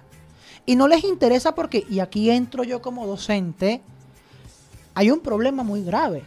Y 0.67 0.77
no 0.77 0.87
les 0.87 1.05
interesa 1.05 1.55
porque, 1.55 1.87
y 1.89 2.01
aquí 2.01 2.31
entro 2.31 2.63
yo 2.63 2.83
como 2.83 3.07
docente, 3.07 3.81
hay 4.95 5.11
un 5.11 5.21
problema 5.21 5.63
muy 5.63 5.83
grave. 5.83 6.25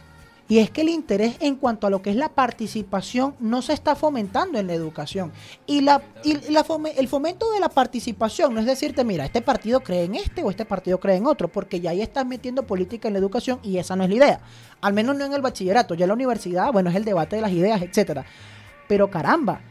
Y 0.48 0.58
es 0.58 0.70
que 0.70 0.82
el 0.82 0.88
interés 0.88 1.36
en 1.40 1.56
cuanto 1.56 1.86
a 1.86 1.90
lo 1.90 2.02
que 2.02 2.10
es 2.10 2.16
la 2.16 2.28
participación 2.28 3.34
no 3.38 3.62
se 3.62 3.72
está 3.72 3.94
fomentando 3.94 4.58
en 4.58 4.66
la 4.66 4.74
educación. 4.74 5.32
Y, 5.66 5.80
la, 5.80 6.02
y 6.24 6.50
la 6.50 6.64
el 6.96 7.08
fomento 7.08 7.50
de 7.52 7.60
la 7.60 7.68
participación 7.68 8.52
no 8.52 8.60
es 8.60 8.66
decirte, 8.66 9.04
mira, 9.04 9.24
este 9.24 9.40
partido 9.40 9.80
cree 9.80 10.04
en 10.04 10.14
este 10.14 10.42
o 10.42 10.50
este 10.50 10.64
partido 10.64 10.98
cree 11.00 11.16
en 11.16 11.26
otro, 11.26 11.48
porque 11.48 11.80
ya 11.80 11.90
ahí 11.90 12.02
estás 12.02 12.26
metiendo 12.26 12.64
política 12.64 13.08
en 13.08 13.14
la 13.14 13.20
educación 13.20 13.60
y 13.62 13.78
esa 13.78 13.96
no 13.96 14.04
es 14.04 14.10
la 14.10 14.16
idea. 14.16 14.40
Al 14.80 14.92
menos 14.92 15.16
no 15.16 15.24
en 15.24 15.32
el 15.32 15.40
bachillerato, 15.40 15.94
ya 15.94 16.04
en 16.04 16.08
la 16.08 16.14
universidad, 16.14 16.72
bueno, 16.72 16.90
es 16.90 16.96
el 16.96 17.04
debate 17.04 17.36
de 17.36 17.42
las 17.42 17.52
ideas, 17.52 17.80
etcétera. 17.80 18.26
Pero 18.92 19.08
caramba, 19.08 19.62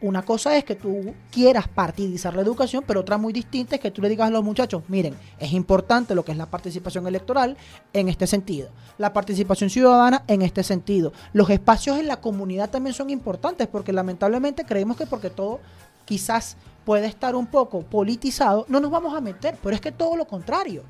una 0.00 0.22
cosa 0.22 0.56
es 0.56 0.64
que 0.64 0.74
tú 0.74 1.14
quieras 1.30 1.68
partidizar 1.68 2.34
la 2.34 2.42
educación, 2.42 2.82
pero 2.84 3.02
otra 3.02 3.18
muy 3.18 3.32
distinta 3.32 3.76
es 3.76 3.80
que 3.80 3.92
tú 3.92 4.02
le 4.02 4.08
digas 4.08 4.26
a 4.26 4.30
los 4.32 4.42
muchachos, 4.42 4.82
miren, 4.88 5.14
es 5.38 5.52
importante 5.52 6.16
lo 6.16 6.24
que 6.24 6.32
es 6.32 6.38
la 6.38 6.50
participación 6.50 7.06
electoral 7.06 7.56
en 7.92 8.08
este 8.08 8.26
sentido, 8.26 8.70
la 8.98 9.12
participación 9.12 9.70
ciudadana 9.70 10.24
en 10.26 10.42
este 10.42 10.64
sentido. 10.64 11.12
Los 11.32 11.50
espacios 11.50 12.00
en 12.00 12.08
la 12.08 12.20
comunidad 12.20 12.68
también 12.68 12.94
son 12.94 13.10
importantes 13.10 13.68
porque 13.68 13.92
lamentablemente 13.92 14.64
creemos 14.64 14.96
que 14.96 15.06
porque 15.06 15.30
todo 15.30 15.60
quizás 16.04 16.56
puede 16.84 17.06
estar 17.06 17.36
un 17.36 17.46
poco 17.46 17.82
politizado, 17.82 18.66
no 18.68 18.80
nos 18.80 18.90
vamos 18.90 19.14
a 19.14 19.20
meter, 19.20 19.56
pero 19.62 19.76
es 19.76 19.80
que 19.80 19.92
todo 19.92 20.16
lo 20.16 20.26
contrario. 20.26 20.82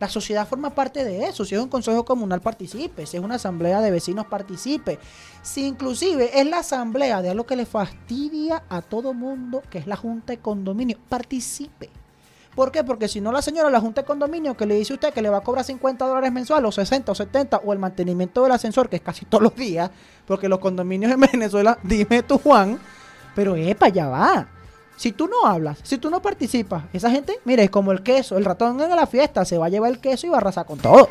La 0.00 0.08
sociedad 0.08 0.48
forma 0.48 0.70
parte 0.70 1.04
de 1.04 1.26
eso. 1.26 1.44
Si 1.44 1.54
es 1.54 1.60
un 1.60 1.68
consejo 1.68 2.06
comunal, 2.06 2.40
participe. 2.40 3.04
Si 3.04 3.18
es 3.18 3.22
una 3.22 3.34
asamblea 3.34 3.82
de 3.82 3.90
vecinos, 3.90 4.26
participe. 4.26 4.98
Si 5.42 5.66
inclusive 5.66 6.40
es 6.40 6.46
la 6.46 6.60
asamblea 6.60 7.20
de 7.20 7.28
algo 7.28 7.44
que 7.44 7.54
le 7.54 7.66
fastidia 7.66 8.64
a 8.70 8.80
todo 8.80 9.12
mundo, 9.12 9.62
que 9.68 9.78
es 9.78 9.86
la 9.86 9.96
junta 9.96 10.32
de 10.32 10.38
condominio, 10.38 10.96
participe. 11.10 11.90
¿Por 12.54 12.72
qué? 12.72 12.82
Porque 12.82 13.08
si 13.08 13.20
no 13.20 13.30
la 13.30 13.42
señora 13.42 13.70
la 13.70 13.80
junta 13.80 14.00
de 14.00 14.06
condominio 14.06 14.56
que 14.56 14.66
le 14.66 14.74
dice 14.74 14.94
usted 14.94 15.12
que 15.12 15.22
le 15.22 15.28
va 15.28 15.38
a 15.38 15.42
cobrar 15.42 15.64
50 15.64 16.04
dólares 16.04 16.32
mensuales 16.32 16.68
o 16.68 16.72
60 16.72 17.12
o 17.12 17.14
70 17.14 17.58
o 17.58 17.72
el 17.72 17.78
mantenimiento 17.78 18.42
del 18.42 18.52
ascensor, 18.52 18.88
que 18.88 18.96
es 18.96 19.02
casi 19.02 19.24
todos 19.26 19.42
los 19.42 19.54
días, 19.54 19.90
porque 20.26 20.48
los 20.48 20.58
condominios 20.58 21.12
en 21.12 21.20
Venezuela, 21.20 21.78
dime 21.84 22.22
tú 22.22 22.38
Juan, 22.38 22.80
pero 23.34 23.54
epa, 23.54 23.88
ya 23.88 24.08
va. 24.08 24.48
Si 25.00 25.12
tú 25.12 25.28
no 25.28 25.48
hablas, 25.48 25.78
si 25.82 25.96
tú 25.96 26.10
no 26.10 26.20
participas, 26.20 26.84
esa 26.92 27.10
gente, 27.10 27.40
mire, 27.46 27.64
es 27.64 27.70
como 27.70 27.90
el 27.90 28.02
queso, 28.02 28.36
el 28.36 28.44
ratón 28.44 28.78
en 28.82 28.94
la 28.94 29.06
fiesta 29.06 29.46
se 29.46 29.56
va 29.56 29.64
a 29.64 29.68
llevar 29.70 29.90
el 29.90 29.98
queso 29.98 30.26
y 30.26 30.28
va 30.28 30.36
a 30.36 30.40
arrasar 30.40 30.66
con 30.66 30.78
todo. 30.78 31.08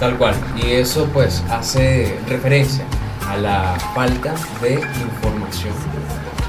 Tal 0.00 0.18
cual. 0.18 0.34
Y 0.56 0.72
eso 0.72 1.08
pues 1.12 1.40
hace 1.48 2.18
referencia 2.26 2.84
a 3.28 3.36
la 3.36 3.78
falta 3.94 4.34
de 4.60 4.72
información 4.72 5.72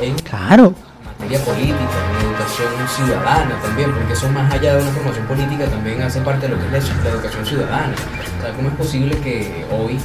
en 0.02 0.16
claro. 0.16 0.74
materia 1.20 1.46
política, 1.46 1.78
en 2.10 2.26
educación 2.26 2.88
ciudadana 2.88 3.62
también, 3.62 3.94
porque 3.94 4.14
eso 4.14 4.28
más 4.30 4.52
allá 4.52 4.78
de 4.78 4.82
una 4.82 4.92
formación 4.94 5.28
política 5.28 5.68
también 5.68 6.02
hace 6.02 6.22
parte 6.22 6.48
de 6.48 6.56
lo 6.56 6.60
que 6.60 6.76
es 6.76 7.04
la, 7.04 7.10
educación 7.12 7.46
ciudadana. 7.46 7.94
O 8.40 8.42
sea, 8.42 8.52
¿cómo 8.56 8.70
es 8.70 8.76
posible 8.78 9.16
que 9.20 9.64
hoy 9.70 10.00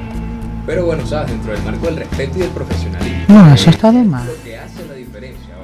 Pero 0.65 0.85
bueno, 0.85 1.05
sabes, 1.05 1.31
dentro 1.31 1.53
del 1.53 1.63
marco 1.63 1.85
del 1.85 1.97
respeto 1.97 2.37
y 2.37 2.41
del 2.41 2.49
profesionalismo. 2.49 3.25
No, 3.29 3.53
eso 3.53 3.69
está 3.69 3.91
de 3.91 4.03
más. 4.03 4.25
Lo 4.25 4.43
que 4.43 4.57
hace 4.57 4.85
la 4.85 4.93
diferencia. 4.95 5.55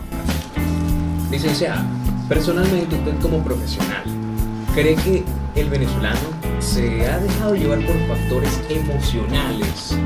Licenciada, 1.30 1.84
personalmente 2.30 2.96
usted 2.96 3.20
como 3.20 3.40
profesional, 3.44 4.04
¿cree 4.74 4.96
que 4.96 5.24
el 5.56 5.70
venezolano 5.70 6.20
se 6.60 7.08
ha 7.08 7.20
dejado 7.20 7.56
llevar 7.56 7.86
por 7.86 7.96
factores 8.08 8.62
emocionales 8.70 9.98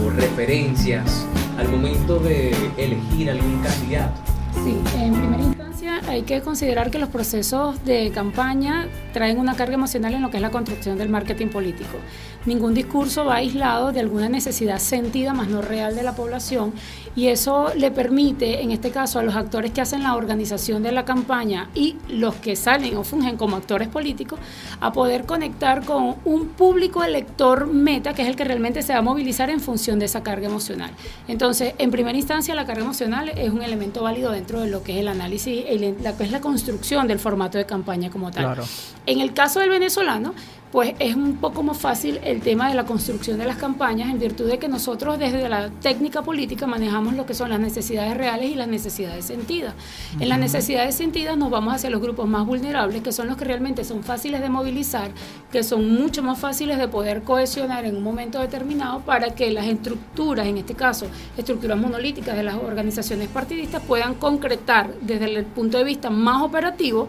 o 0.00 0.10
referencias 0.10 1.26
al 1.58 1.68
momento 1.68 2.18
de 2.18 2.50
elegir 2.76 3.30
algún 3.30 3.60
candidato. 3.62 4.20
Sí, 4.64 4.80
en 4.96 5.14
primera 5.14 5.53
hay 5.88 6.22
que 6.22 6.40
considerar 6.40 6.90
que 6.90 6.98
los 6.98 7.08
procesos 7.08 7.84
de 7.84 8.10
campaña 8.10 8.88
traen 9.12 9.38
una 9.38 9.54
carga 9.54 9.74
emocional 9.74 10.14
en 10.14 10.22
lo 10.22 10.30
que 10.30 10.36
es 10.36 10.42
la 10.42 10.50
construcción 10.50 10.98
del 10.98 11.08
marketing 11.08 11.48
político. 11.48 11.98
Ningún 12.46 12.74
discurso 12.74 13.24
va 13.24 13.36
aislado 13.36 13.92
de 13.92 14.00
alguna 14.00 14.28
necesidad 14.28 14.78
sentida, 14.78 15.32
más 15.32 15.48
no 15.48 15.62
real, 15.62 15.96
de 15.96 16.02
la 16.02 16.14
población 16.14 16.72
y 17.16 17.28
eso 17.28 17.72
le 17.76 17.90
permite, 17.90 18.62
en 18.62 18.72
este 18.72 18.90
caso, 18.90 19.18
a 19.18 19.22
los 19.22 19.36
actores 19.36 19.70
que 19.70 19.80
hacen 19.80 20.02
la 20.02 20.16
organización 20.16 20.82
de 20.82 20.90
la 20.90 21.04
campaña 21.04 21.70
y 21.74 21.96
los 22.08 22.34
que 22.34 22.56
salen 22.56 22.96
o 22.96 23.04
fungen 23.04 23.36
como 23.36 23.56
actores 23.56 23.88
políticos, 23.88 24.40
a 24.80 24.92
poder 24.92 25.24
conectar 25.24 25.84
con 25.84 26.16
un 26.24 26.48
público 26.48 27.04
elector 27.04 27.66
meta, 27.66 28.14
que 28.14 28.22
es 28.22 28.28
el 28.28 28.36
que 28.36 28.44
realmente 28.44 28.82
se 28.82 28.92
va 28.92 28.98
a 28.98 29.02
movilizar 29.02 29.48
en 29.48 29.60
función 29.60 29.98
de 29.98 30.06
esa 30.06 30.22
carga 30.22 30.48
emocional. 30.48 30.90
Entonces, 31.28 31.74
en 31.78 31.90
primera 31.90 32.18
instancia, 32.18 32.54
la 32.54 32.66
carga 32.66 32.82
emocional 32.82 33.30
es 33.36 33.50
un 33.50 33.62
elemento 33.62 34.02
válido 34.02 34.32
dentro 34.32 34.60
de 34.60 34.68
lo 34.68 34.82
que 34.82 34.94
es 34.94 34.98
el 34.98 35.08
análisis, 35.08 35.64
la 35.78 36.14
es 36.24 36.30
la 36.30 36.40
construcción 36.40 37.06
del 37.08 37.18
formato 37.18 37.58
de 37.58 37.66
campaña 37.66 38.10
como 38.10 38.30
tal. 38.30 38.58
En 39.06 39.20
el 39.20 39.32
caso 39.32 39.60
del 39.60 39.70
venezolano, 39.70 40.34
pues 40.74 40.92
es 40.98 41.14
un 41.14 41.36
poco 41.36 41.62
más 41.62 41.78
fácil 41.78 42.18
el 42.24 42.40
tema 42.40 42.68
de 42.68 42.74
la 42.74 42.84
construcción 42.84 43.38
de 43.38 43.44
las 43.44 43.58
campañas 43.58 44.10
en 44.10 44.18
virtud 44.18 44.50
de 44.50 44.58
que 44.58 44.66
nosotros 44.66 45.20
desde 45.20 45.48
la 45.48 45.70
técnica 45.70 46.22
política 46.22 46.66
manejamos 46.66 47.14
lo 47.14 47.26
que 47.26 47.32
son 47.32 47.50
las 47.50 47.60
necesidades 47.60 48.16
reales 48.16 48.50
y 48.50 48.56
las 48.56 48.66
necesidades 48.66 49.24
sentidas. 49.24 49.72
En 50.18 50.28
las 50.28 50.40
necesidades 50.40 50.96
sentidas 50.96 51.36
nos 51.36 51.48
vamos 51.48 51.74
hacia 51.74 51.90
los 51.90 52.02
grupos 52.02 52.26
más 52.26 52.44
vulnerables, 52.44 53.02
que 53.04 53.12
son 53.12 53.28
los 53.28 53.36
que 53.36 53.44
realmente 53.44 53.84
son 53.84 54.02
fáciles 54.02 54.40
de 54.40 54.48
movilizar, 54.48 55.12
que 55.52 55.62
son 55.62 55.94
mucho 55.94 56.24
más 56.24 56.40
fáciles 56.40 56.76
de 56.76 56.88
poder 56.88 57.22
cohesionar 57.22 57.84
en 57.84 57.94
un 57.94 58.02
momento 58.02 58.40
determinado 58.40 58.98
para 58.98 59.30
que 59.32 59.52
las 59.52 59.66
estructuras, 59.66 60.48
en 60.48 60.58
este 60.58 60.74
caso 60.74 61.06
estructuras 61.38 61.78
monolíticas 61.78 62.36
de 62.36 62.42
las 62.42 62.56
organizaciones 62.56 63.28
partidistas, 63.28 63.80
puedan 63.80 64.14
concretar 64.14 64.92
desde 65.02 65.36
el 65.36 65.44
punto 65.44 65.78
de 65.78 65.84
vista 65.84 66.10
más 66.10 66.42
operativo 66.42 67.06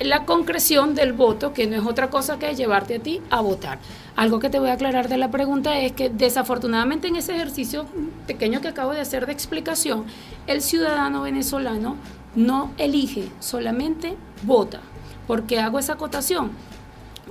la 0.00 0.24
concreción 0.24 0.94
del 0.94 1.12
voto, 1.12 1.52
que 1.52 1.66
no 1.66 1.76
es 1.76 1.86
otra 1.86 2.10
cosa 2.10 2.38
que 2.38 2.54
llevarte 2.54 2.96
a 2.96 2.98
ti 2.98 3.20
a 3.30 3.40
votar. 3.40 3.78
Algo 4.16 4.38
que 4.38 4.50
te 4.50 4.58
voy 4.58 4.70
a 4.70 4.74
aclarar 4.74 5.08
de 5.08 5.16
la 5.16 5.30
pregunta 5.30 5.78
es 5.78 5.92
que 5.92 6.10
desafortunadamente 6.10 7.08
en 7.08 7.16
ese 7.16 7.34
ejercicio 7.34 7.86
pequeño 8.26 8.60
que 8.60 8.68
acabo 8.68 8.92
de 8.92 9.00
hacer 9.00 9.26
de 9.26 9.32
explicación, 9.32 10.04
el 10.46 10.60
ciudadano 10.60 11.22
venezolano 11.22 11.96
no 12.34 12.72
elige, 12.78 13.28
solamente 13.40 14.16
vota. 14.42 14.80
¿Por 15.26 15.44
qué 15.44 15.60
hago 15.60 15.78
esa 15.78 15.94
acotación? 15.94 16.50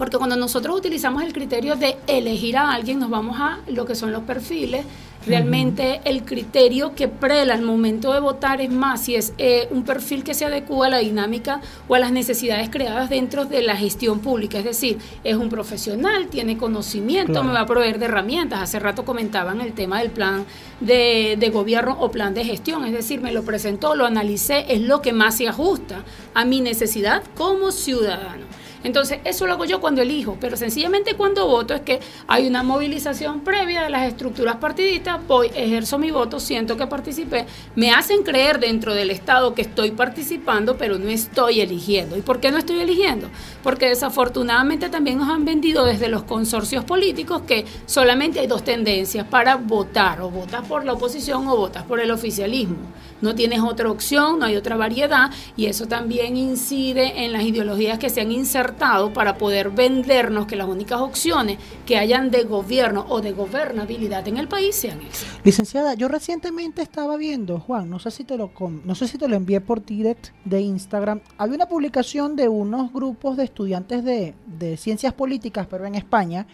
Porque 0.02 0.18
cuando 0.18 0.36
nosotros 0.36 0.76
utilizamos 0.76 1.22
el 1.22 1.32
criterio 1.32 1.76
de 1.76 1.96
elegir 2.08 2.58
a 2.58 2.74
alguien, 2.74 2.98
nos 2.98 3.12
vamos 3.12 3.40
a 3.40 3.60
lo 3.68 3.86
que 3.86 3.94
son 3.94 4.12
los 4.12 4.24
perfiles 4.24 4.84
Realmente 5.26 6.02
el 6.06 6.24
criterio 6.24 6.96
que 6.96 7.08
prela 7.08 7.54
al 7.54 7.62
momento 7.62 8.12
de 8.12 8.20
votar 8.20 8.60
es 8.60 8.72
más 8.72 9.02
si 9.02 9.16
es 9.16 9.34
eh, 9.38 9.68
un 9.70 9.84
perfil 9.84 10.24
que 10.24 10.34
se 10.34 10.46
adecua 10.46 10.88
a 10.88 10.90
la 10.90 10.98
dinámica 10.98 11.62
o 11.88 11.94
a 11.94 12.00
las 12.00 12.12
necesidades 12.12 12.72
creadas 12.72 13.10
dentro 13.10 13.46
de 13.46 13.62
la 13.62 13.76
gestión 13.76 14.20
pública. 14.20 14.58
Es 14.58 14.66
decir, 14.66 14.98
es 15.24 15.36
un 15.36 15.50
profesional, 15.50 16.28
tiene 16.28 16.58
conocimiento, 16.58 17.44
me 17.44 17.54
va 17.54 17.62
a 17.62 17.66
proveer 17.68 18.00
de 18.00 18.06
herramientas. 18.06 18.62
Hace 18.62 18.80
rato 18.80 19.06
comentaban 19.06 19.62
el 19.62 19.74
tema 19.74 20.00
del 20.00 20.10
plan 20.10 20.44
de, 20.80 21.38
de 21.40 21.50
gobierno 21.52 21.98
o 22.00 22.10
plan 22.10 22.34
de 22.34 22.44
gestión. 22.44 22.84
Es 22.86 22.94
decir, 22.94 23.22
me 23.22 23.32
lo 23.32 23.44
presentó, 23.44 23.94
lo 23.94 24.08
analicé, 24.08 24.74
es 24.74 24.82
lo 24.82 25.04
que 25.04 25.14
más 25.14 25.38
se 25.38 25.48
ajusta 25.48 26.04
a 26.34 26.46
mi 26.46 26.62
necesidad 26.62 27.22
como 27.38 27.72
ciudadano. 27.72 28.61
Entonces, 28.84 29.20
eso 29.26 29.46
lo 29.46 29.54
hago 29.54 29.66
yo 29.66 29.80
cuando 29.80 30.02
elijo, 30.02 30.38
pero 30.40 30.58
sencillamente 30.58 31.14
cuando 31.16 31.48
voto 31.48 31.74
es 31.74 31.82
que 31.82 32.00
hay 32.28 32.48
una 32.48 32.64
movilización 32.64 33.42
previa 33.42 33.84
de 33.84 33.90
las 33.90 34.08
estructuras 34.08 34.56
partidistas, 34.56 35.20
voy, 35.28 35.52
ejerzo 35.54 36.00
mi 36.00 36.10
voto, 36.10 36.40
siento 36.40 36.78
que 36.78 36.88
participé, 36.88 37.46
me 37.76 37.92
hacen 37.92 38.24
creer 38.24 38.60
dentro 38.60 38.96
del 38.96 39.12
Estado 39.12 39.54
que 39.54 39.62
estoy 39.62 39.92
participando, 39.92 40.78
pero 40.78 40.98
no 40.98 41.10
estoy 41.10 41.62
eligiendo. 41.62 42.18
¿Y 42.18 42.22
por 42.22 42.40
qué 42.40 42.50
no 42.52 42.58
estoy 42.58 42.80
eligiendo? 42.80 43.30
Porque 43.62 43.88
desafortunadamente 43.88 44.90
también 44.90 45.20
nos 45.20 45.30
han 45.30 45.46
vendido 45.46 45.86
desde 45.86 46.08
los 46.08 46.24
consorcios 46.24 46.84
políticos 46.84 47.44
que 47.46 47.66
solamente 47.86 48.40
hay 48.40 48.48
dos 48.48 48.64
tendencias 48.64 49.28
para 49.28 49.58
votar, 49.58 50.22
o 50.22 50.32
votas 50.32 50.66
por 50.68 50.86
la 50.86 50.94
oposición 50.94 51.48
o 51.48 51.56
votas 51.56 51.84
por 51.84 52.00
el 52.00 52.10
oficialismo. 52.10 52.78
No 53.22 53.36
tienes 53.36 53.60
otra 53.60 53.92
opción, 53.92 54.40
no 54.40 54.46
hay 54.46 54.56
otra 54.56 54.76
variedad, 54.76 55.30
y 55.56 55.68
eso 55.68 55.86
también 55.86 56.36
incide 56.36 57.24
en 57.24 57.32
las 57.32 57.44
ideologías 57.44 58.00
que 58.00 58.10
se 58.10 58.22
han 58.22 58.32
insertado 58.32 58.71
para 59.14 59.38
poder 59.38 59.70
vendernos 59.70 60.46
que 60.46 60.56
las 60.56 60.68
únicas 60.68 61.00
opciones 61.02 61.58
que 61.86 61.98
hayan 61.98 62.32
de 62.32 62.44
gobierno 62.44 63.06
o 63.10 63.22
de 63.22 63.32
gobernabilidad 63.32 64.28
en 64.28 64.38
el 64.38 64.48
país 64.48 64.76
sean 64.76 65.02
esas. 65.02 65.28
Licenciada, 65.44 65.94
yo 65.94 66.08
recientemente 66.08 66.82
estaba 66.82 67.18
viendo, 67.18 67.60
Juan, 67.60 67.90
no 67.90 68.00
sé 68.00 68.12
si 68.12 68.24
te 68.24 68.38
lo 68.38 68.52
no 68.84 68.96
sé 68.96 69.08
si 69.08 69.18
te 69.18 69.28
lo 69.28 69.36
envié 69.36 69.62
por 69.62 69.84
direct 69.86 70.30
de 70.46 70.62
Instagram, 70.62 71.22
había 71.38 71.56
una 71.56 71.68
publicación 71.68 72.36
de 72.36 72.48
unos 72.48 72.92
grupos 72.92 73.38
de 73.38 73.44
estudiantes 73.44 74.04
de, 74.04 74.36
ciencias 74.78 75.14
políticas, 75.14 75.68
pero 75.70 75.86
en 75.86 75.96
España, 75.96 76.46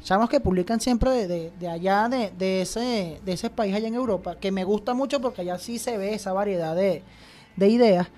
sabemos 0.00 0.30
que 0.30 0.40
publican 0.40 0.80
siempre 0.80 1.26
de, 1.26 1.68
allá, 1.68 2.08
de, 2.08 2.62
ese, 2.62 3.20
de 3.24 3.32
ese 3.32 3.50
país 3.50 3.74
allá 3.74 3.88
en 3.88 3.94
Europa, 3.94 4.36
que 4.36 4.50
me 4.52 4.64
gusta 4.64 4.94
mucho 4.94 5.20
porque 5.20 5.42
allá 5.42 5.58
sí 5.58 5.78
se 5.78 5.98
ve 5.98 6.14
esa 6.14 6.32
variedad 6.32 6.74
de 6.74 7.02
ideas. 7.68 8.08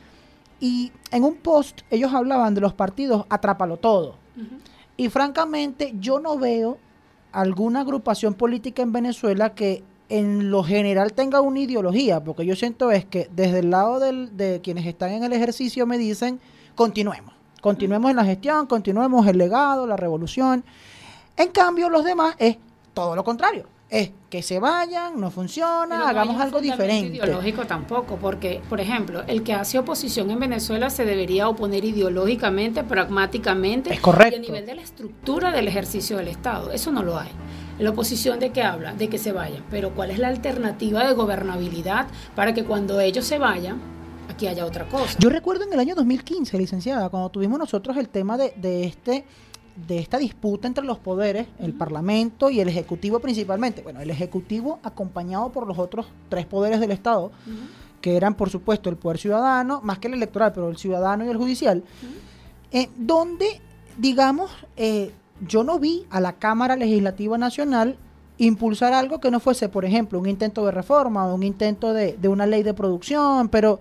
Y 0.60 0.92
en 1.10 1.24
un 1.24 1.34
post 1.36 1.82
ellos 1.90 2.12
hablaban 2.12 2.54
de 2.54 2.60
los 2.60 2.72
partidos 2.72 3.26
atrápalo 3.28 3.76
todo. 3.76 4.16
Y 4.96 5.08
francamente 5.08 5.94
yo 5.98 6.20
no 6.20 6.38
veo 6.38 6.78
alguna 7.32 7.80
agrupación 7.80 8.34
política 8.34 8.82
en 8.82 8.92
Venezuela 8.92 9.54
que 9.54 9.82
en 10.08 10.50
lo 10.50 10.62
general 10.62 11.12
tenga 11.12 11.40
una 11.40 11.60
ideología, 11.60 12.22
porque 12.22 12.46
yo 12.46 12.54
siento 12.54 12.90
es 12.90 13.04
que 13.04 13.28
desde 13.34 13.60
el 13.60 13.70
lado 13.70 13.98
de 13.98 14.60
quienes 14.62 14.86
están 14.86 15.10
en 15.10 15.24
el 15.24 15.32
ejercicio 15.32 15.86
me 15.86 15.98
dicen, 15.98 16.38
continuemos, 16.74 17.34
continuemos 17.60 18.10
en 18.10 18.16
la 18.16 18.24
gestión, 18.24 18.66
continuemos 18.66 19.26
el 19.26 19.38
legado, 19.38 19.86
la 19.86 19.96
revolución. 19.96 20.64
En 21.36 21.48
cambio, 21.48 21.88
los 21.90 22.04
demás 22.04 22.36
es 22.38 22.58
todo 22.92 23.16
lo 23.16 23.24
contrario 23.24 23.73
es 23.90 24.10
que 24.30 24.42
se 24.42 24.58
vayan, 24.58 25.20
no 25.20 25.30
funciona, 25.30 26.08
hagamos 26.08 26.40
algo 26.40 26.60
diferente. 26.60 27.16
ideológico 27.16 27.66
tampoco, 27.66 28.16
porque, 28.16 28.60
por 28.68 28.80
ejemplo, 28.80 29.22
el 29.26 29.42
que 29.42 29.52
hace 29.52 29.78
oposición 29.78 30.30
en 30.30 30.40
Venezuela 30.40 30.90
se 30.90 31.04
debería 31.04 31.48
oponer 31.48 31.84
ideológicamente, 31.84 32.82
pragmáticamente. 32.82 33.92
Es 33.92 34.00
correcto. 34.00 34.36
Y 34.36 34.38
a 34.38 34.42
nivel 34.42 34.66
de 34.66 34.74
la 34.74 34.82
estructura 34.82 35.52
del 35.52 35.68
ejercicio 35.68 36.16
del 36.16 36.28
Estado. 36.28 36.72
Eso 36.72 36.90
no 36.90 37.02
lo 37.02 37.18
hay. 37.18 37.28
La 37.78 37.90
oposición 37.90 38.40
de 38.40 38.50
qué 38.50 38.62
habla? 38.62 38.94
De 38.94 39.08
que 39.08 39.18
se 39.18 39.32
vayan. 39.32 39.62
Pero 39.70 39.94
¿cuál 39.94 40.10
es 40.10 40.18
la 40.18 40.28
alternativa 40.28 41.06
de 41.06 41.12
gobernabilidad 41.14 42.06
para 42.34 42.54
que 42.54 42.64
cuando 42.64 43.00
ellos 43.00 43.24
se 43.24 43.38
vayan, 43.38 43.80
aquí 44.28 44.46
haya 44.46 44.64
otra 44.64 44.88
cosa? 44.88 45.16
Yo 45.18 45.28
recuerdo 45.28 45.64
en 45.64 45.72
el 45.72 45.78
año 45.78 45.94
2015, 45.94 46.58
licenciada, 46.58 47.08
cuando 47.10 47.28
tuvimos 47.28 47.58
nosotros 47.58 47.96
el 47.96 48.08
tema 48.08 48.36
de, 48.38 48.54
de 48.56 48.84
este 48.84 49.24
de 49.76 49.98
esta 49.98 50.18
disputa 50.18 50.68
entre 50.68 50.84
los 50.84 50.98
poderes, 50.98 51.46
el 51.58 51.72
Parlamento 51.72 52.50
y 52.50 52.60
el 52.60 52.68
Ejecutivo 52.68 53.18
principalmente. 53.18 53.82
Bueno, 53.82 54.00
el 54.00 54.10
Ejecutivo 54.10 54.78
acompañado 54.82 55.50
por 55.50 55.66
los 55.66 55.78
otros 55.78 56.06
tres 56.28 56.46
poderes 56.46 56.80
del 56.80 56.92
Estado, 56.92 57.32
que 58.00 58.16
eran 58.16 58.34
por 58.34 58.50
supuesto 58.50 58.88
el 58.88 58.96
poder 58.96 59.18
ciudadano, 59.18 59.80
más 59.82 59.98
que 59.98 60.08
el 60.08 60.14
electoral, 60.14 60.52
pero 60.52 60.68
el 60.68 60.76
ciudadano 60.76 61.24
y 61.24 61.28
el 61.28 61.36
judicial, 61.36 61.82
eh, 62.70 62.88
donde, 62.96 63.60
digamos, 63.98 64.50
eh, 64.76 65.12
yo 65.40 65.64
no 65.64 65.78
vi 65.78 66.06
a 66.10 66.20
la 66.20 66.34
Cámara 66.34 66.76
Legislativa 66.76 67.36
Nacional 67.36 67.96
impulsar 68.38 68.92
algo 68.92 69.20
que 69.20 69.30
no 69.30 69.40
fuese, 69.40 69.68
por 69.68 69.84
ejemplo, 69.84 70.18
un 70.18 70.28
intento 70.28 70.64
de 70.66 70.72
reforma 70.72 71.26
o 71.26 71.34
un 71.34 71.42
intento 71.42 71.92
de, 71.92 72.16
de 72.16 72.28
una 72.28 72.46
ley 72.46 72.62
de 72.62 72.74
producción, 72.74 73.48
pero 73.48 73.78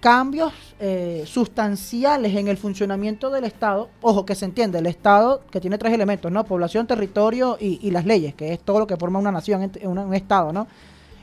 cambios 0.00 0.52
eh, 0.80 1.24
sustanciales 1.26 2.34
en 2.34 2.48
el 2.48 2.56
funcionamiento 2.56 3.30
del 3.30 3.44
Estado, 3.44 3.90
ojo 4.00 4.24
que 4.24 4.34
se 4.34 4.46
entiende, 4.46 4.78
el 4.78 4.86
Estado 4.86 5.42
que 5.50 5.60
tiene 5.60 5.78
tres 5.78 5.92
elementos, 5.92 6.32
¿no? 6.32 6.44
Población, 6.44 6.86
territorio 6.86 7.58
y, 7.60 7.90
las 7.90 8.06
leyes, 8.06 8.34
que 8.34 8.54
es 8.54 8.60
todo 8.60 8.78
lo 8.80 8.86
que 8.86 8.96
forma 8.96 9.18
una 9.18 9.30
nación, 9.30 9.70
un, 9.82 9.98
un 9.98 10.14
Estado, 10.14 10.52
¿no? 10.52 10.66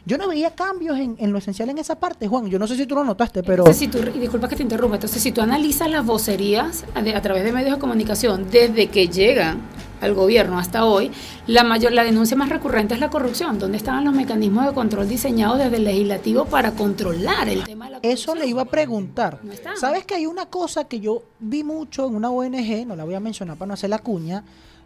Yo 0.08 0.17
no 0.17 0.30
veía 0.30 0.52
cambios 0.52 0.98
en, 0.98 1.32
lo 1.34 1.38
esencial 1.38 1.70
en 1.70 1.80
esa 1.80 2.00
parte, 2.00 2.30
Juan. 2.30 2.46
Yo 2.48 2.58
no 2.58 2.65
sé 2.65 2.78
si 2.78 2.86
tú 2.86 2.96
lo 2.96 3.04
notaste, 3.04 3.43
pero... 3.43 3.65
si 3.74 3.89
tú, 3.89 4.00
disculpa 4.00 4.48
que 4.48 4.56
te 4.56 4.63
interrumpa. 4.63 4.96
Entonces, 4.96 5.22
si 5.22 5.34
tú 5.34 5.41
analizas 5.41 5.89
las 5.89 6.06
vocerías 6.06 6.86
a, 6.96 7.22
través 7.22 7.43
de 7.43 7.52
medios 7.52 7.74
de 7.74 7.78
comunicación 7.78 8.50
desde 8.50 8.88
que 8.88 9.10
llegan 9.10 9.60
al 10.00 10.13
gobierno 10.13 10.60
hasta 10.60 10.86
hoy, 10.86 11.12
la 11.46 11.65
mayor 11.65 11.91
la 11.91 12.06
denuncia 12.06 12.38
más 12.38 12.48
recurrente 12.48 12.93
es 12.93 13.02
la 13.02 13.10
corrupción. 13.10 13.60
¿Dónde 13.60 13.76
estaban 13.76 14.06
los 14.06 14.13
mecanismos 14.13 14.65
de 14.65 14.72
control 14.72 15.10
diseñados 15.10 15.58
desde 15.58 15.76
el 15.76 15.84
legislativo 15.84 16.46
para 16.46 16.72
controlar 16.72 17.50
el 17.50 17.65
tema 17.65 17.88
de 17.88 17.91
la 17.91 17.98
corrupción? 17.98 18.13
Eso 18.13 18.36
le 18.36 18.48
iba 18.48 18.62
a 18.62 18.65
preguntar. 18.65 19.41
¿Sabes 19.76 20.06
que 20.06 20.15
hay 20.15 20.26
una 20.26 20.46
cosa 20.46 20.86
que 20.86 21.02
yo 21.02 21.24
vi 21.39 21.65
mucho 21.65 22.08
en 22.08 22.15
una 22.15 22.30
ONG, 22.30 22.88
no 22.88 22.96
la 22.96 23.04
voy 23.04 23.15
a 23.15 23.20
mencionar 23.20 23.58
para 23.58 23.67
no 23.67 23.74
hacer 23.74 23.89
la 23.89 24.00
cuña, 24.00 24.46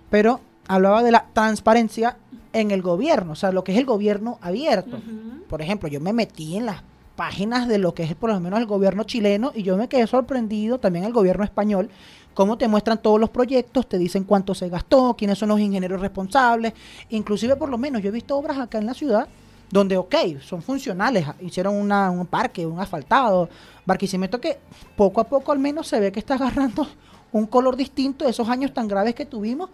pero 0.09 0.39
hablaba 0.67 1.03
de 1.03 1.11
la 1.11 1.27
transparencia 1.31 2.17
en 2.53 2.71
el 2.71 2.81
gobierno, 2.81 3.33
o 3.33 3.35
sea, 3.35 3.51
lo 3.51 3.63
que 3.63 3.71
es 3.71 3.77
el 3.77 3.85
gobierno 3.85 4.37
abierto. 4.41 4.99
Por 5.47 5.61
ejemplo, 5.61 5.87
yo 5.89 5.99
me 5.99 6.13
metí 6.13 6.57
en 6.57 6.65
las 6.65 6.83
páginas 7.15 7.67
de 7.67 7.77
lo 7.77 7.93
que 7.93 8.03
es 8.03 8.15
por 8.15 8.31
lo 8.31 8.39
menos 8.39 8.59
el 8.59 8.65
gobierno 8.65 9.03
chileno 9.03 9.51
y 9.53 9.63
yo 9.63 9.77
me 9.77 9.87
quedé 9.87 10.07
sorprendido 10.07 10.79
también 10.79 11.05
el 11.05 11.13
gobierno 11.13 11.43
español 11.43 11.89
cómo 12.33 12.57
te 12.57 12.67
muestran 12.67 13.01
todos 13.01 13.19
los 13.19 13.29
proyectos, 13.29 13.87
te 13.87 13.97
dicen 13.97 14.23
cuánto 14.23 14.55
se 14.55 14.69
gastó, 14.69 15.15
quiénes 15.17 15.37
son 15.37 15.49
los 15.49 15.59
ingenieros 15.59 15.99
responsables, 15.99 16.73
inclusive 17.09 17.55
por 17.55 17.69
lo 17.69 17.77
menos 17.77 18.01
yo 18.01 18.09
he 18.09 18.11
visto 18.11 18.37
obras 18.37 18.57
acá 18.57 18.77
en 18.77 18.85
la 18.85 18.93
ciudad 18.93 19.27
donde, 19.69 19.97
ok, 19.97 20.15
son 20.41 20.61
funcionales, 20.61 21.25
hicieron 21.39 21.75
un 21.75 22.25
parque, 22.27 22.65
un 22.65 22.79
asfaltado, 22.79 23.49
Barquisimeto 23.85 24.39
que 24.39 24.59
poco 24.95 25.21
a 25.21 25.23
poco 25.23 25.51
al 25.51 25.59
menos 25.59 25.87
se 25.87 25.99
ve 25.99 26.11
que 26.11 26.19
está 26.19 26.35
agarrando 26.35 26.87
un 27.31 27.45
color 27.45 27.75
distinto 27.75 28.25
de 28.25 28.31
esos 28.31 28.49
años 28.49 28.73
tan 28.73 28.87
graves 28.87 29.15
que 29.15 29.25
tuvimos, 29.25 29.69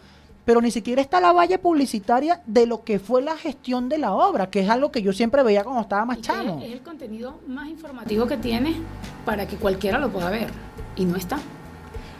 pero 0.47 0.61
ni 0.61 0.71
siquiera 0.71 1.01
está 1.01 1.19
la 1.19 1.33
valla 1.33 1.59
publicitaria 1.61 2.41
de 2.45 2.65
lo 2.65 2.85
que 2.85 2.99
fue 2.99 3.21
la 3.21 3.35
gestión 3.35 3.89
de 3.89 3.97
la 3.97 4.13
obra, 4.13 4.49
que 4.49 4.61
es 4.61 4.69
algo 4.69 4.93
que 4.93 5.01
yo 5.01 5.11
siempre 5.11 5.43
veía 5.43 5.61
cuando 5.61 5.81
estaba 5.81 6.05
más 6.05 6.21
chamo. 6.21 6.61
Es 6.63 6.71
el 6.71 6.79
contenido 6.79 7.41
más 7.47 7.67
informativo 7.67 8.27
que 8.27 8.37
tiene 8.37 8.77
para 9.25 9.45
que 9.45 9.57
cualquiera 9.57 9.99
lo 9.99 10.07
pueda 10.07 10.29
ver, 10.29 10.47
y 10.95 11.03
no 11.03 11.17
está. 11.17 11.37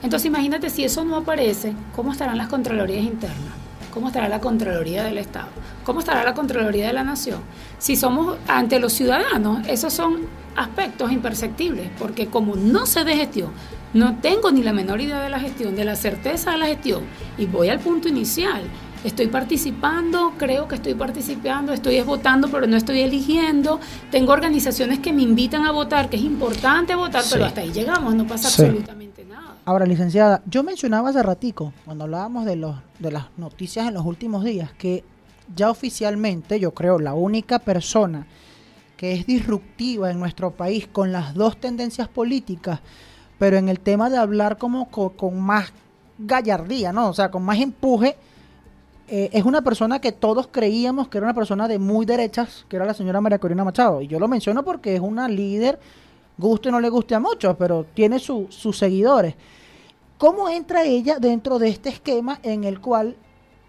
Entonces 0.04 0.26
imagínate 0.26 0.70
si 0.70 0.84
eso 0.84 1.06
no 1.06 1.16
aparece, 1.16 1.74
¿cómo 1.96 2.12
estarán 2.12 2.38
las 2.38 2.50
Contralorías 2.50 3.06
internas? 3.06 3.54
¿Cómo 3.94 4.08
estará 4.08 4.28
la 4.28 4.42
Contraloría 4.42 5.06
del 5.06 5.20
Estado? 5.20 5.48
¿Cómo 5.86 6.02
estará 6.02 6.26
la 6.26 6.34
Contraloría 6.34 6.88
de 6.88 6.94
la 6.94 7.06
Nación? 7.06 7.40
Si 7.80 7.96
somos 7.96 8.36
ante 8.50 8.82
los 8.82 8.92
ciudadanos, 8.92 9.66
esos 9.70 9.94
son 9.94 10.28
aspectos 10.58 11.14
imperceptibles, 11.14 11.90
porque 11.98 12.28
como 12.28 12.58
no 12.58 12.88
sé 12.88 13.06
de 13.06 13.16
gestión, 13.16 13.54
no 13.94 14.18
tengo 14.18 14.52
ni 14.52 14.64
la 14.64 14.74
menor 14.74 15.02
idea 15.02 15.22
de 15.22 15.30
la 15.30 15.40
gestión, 15.40 15.76
de 15.76 15.86
la 15.86 15.96
certeza 15.96 16.52
de 16.52 16.58
la 16.58 16.66
gestión, 16.68 17.04
y 17.38 17.46
voy 17.46 17.70
al 17.70 17.80
punto 17.80 18.08
inicial. 18.08 18.64
Estoy 19.04 19.28
participando, 19.28 20.34
creo 20.38 20.68
que 20.68 20.76
estoy 20.76 20.96
participando, 20.96 21.72
estoy 21.72 22.02
votando, 22.02 22.50
pero 22.50 22.66
no 22.68 22.76
estoy 22.76 23.02
eligiendo. 23.02 23.80
Tengo 24.12 24.34
organizaciones 24.34 25.00
que 25.00 25.14
me 25.14 25.22
invitan 25.22 25.66
a 25.66 25.72
votar, 25.72 26.10
que 26.10 26.18
es 26.18 26.24
importante 26.24 26.96
votar, 26.96 27.24
pero 27.32 27.46
hasta 27.46 27.62
ahí 27.62 27.72
llegamos, 27.72 28.16
no 28.16 28.26
pasa 28.26 28.48
absolutamente 28.48 29.24
nada. 29.24 29.56
Ahora, 29.66 29.86
licenciada, 29.86 30.42
yo 30.46 30.64
mencionaba 30.64 31.10
hace 31.10 31.22
ratico, 31.22 31.74
cuando 31.86 32.06
hablábamos 32.06 32.46
de, 32.46 32.56
los, 32.56 32.76
de 33.00 33.12
las 33.12 33.26
noticias 33.38 33.88
en 33.88 33.94
los 33.94 34.06
últimos 34.06 34.44
días, 34.44 34.72
que 34.78 35.04
ya 35.56 35.70
oficialmente, 35.70 36.60
yo 36.60 36.72
creo, 36.72 37.00
la 37.00 37.14
única 37.14 37.60
persona 37.60 38.26
que 38.98 39.14
es 39.14 39.28
disruptiva 39.28 40.10
en 40.10 40.20
nuestro 40.20 40.52
país 40.52 40.88
con 40.88 41.12
las 41.12 41.36
dos 41.36 41.58
tendencias 41.58 42.08
políticas, 42.08 42.80
pero 43.40 43.58
en 43.58 43.70
el 43.70 43.80
tema 43.80 44.10
de 44.10 44.18
hablar 44.18 44.58
como 44.58 44.90
con, 44.90 45.40
más 45.40 45.72
gallardía, 46.18 46.92
¿no? 46.92 47.10
O 47.10 47.14
sea, 47.14 47.30
con 47.30 47.44
más 47.44 47.60
empuje, 47.60 48.16
eh, 49.08 49.30
es 49.32 49.46
una 49.46 49.62
persona 49.62 50.00
que 50.00 50.12
todos 50.12 50.48
creíamos 50.48 51.08
que 51.08 51.18
era 51.18 51.28
una 51.28 51.34
persona 51.34 51.68
de 51.68 51.80
muy 51.80 52.06
derechas, 52.06 52.66
que 52.68 52.76
era 52.76 52.86
la 52.86 52.94
señora 52.94 53.22
María 53.22 53.40
Corina 53.40 53.64
Machado. 53.64 54.02
Y 54.02 54.08
yo 54.08 54.20
lo 54.20 54.28
menciono 54.28 54.64
porque 54.64 54.96
es 54.96 55.02
una 55.02 55.28
líder, 55.28 55.80
guste 56.38 56.70
o 56.70 56.72
no 56.72 56.80
le 56.80 56.90
guste 56.90 57.16
a 57.16 57.20
muchos, 57.20 57.56
pero 57.58 57.86
tiene 57.94 58.20
sus 58.20 58.78
seguidores. 58.78 59.36
¿Cómo 60.18 60.50
entra 60.50 60.84
ella 60.84 61.20
dentro 61.20 61.60
de 61.60 61.70
este 61.70 61.90
esquema 61.90 62.40
en 62.42 62.64
el 62.64 62.82
cual 62.82 63.16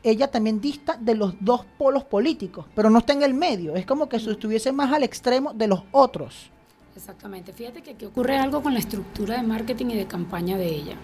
ella 0.02 0.30
también 0.30 0.60
dista 0.60 0.96
de 0.98 1.14
los 1.14 1.34
dos 1.40 1.64
polos 1.76 2.04
políticos, 2.04 2.66
pero 2.74 2.90
no 2.90 3.00
está 3.00 3.12
en 3.12 3.22
el 3.22 3.34
medio. 3.34 3.74
Es 3.74 3.84
como 3.84 4.08
que 4.08 4.20
si 4.20 4.30
estuviese 4.30 4.72
más 4.72 4.92
al 4.92 5.02
extremo 5.02 5.52
de 5.52 5.68
los 5.68 5.82
otros. 5.92 6.50
Exactamente. 6.98 7.52
Fíjate 7.52 7.80
que 7.80 7.92
aquí 7.92 8.06
ocurre 8.06 8.38
algo 8.38 8.60
con 8.60 8.74
la 8.74 8.80
estructura 8.80 9.36
de 9.36 9.44
marketing 9.44 9.86
y 9.90 9.94
de 9.94 10.06
campaña 10.06 10.58
de 10.58 10.66
ella. 10.66 10.96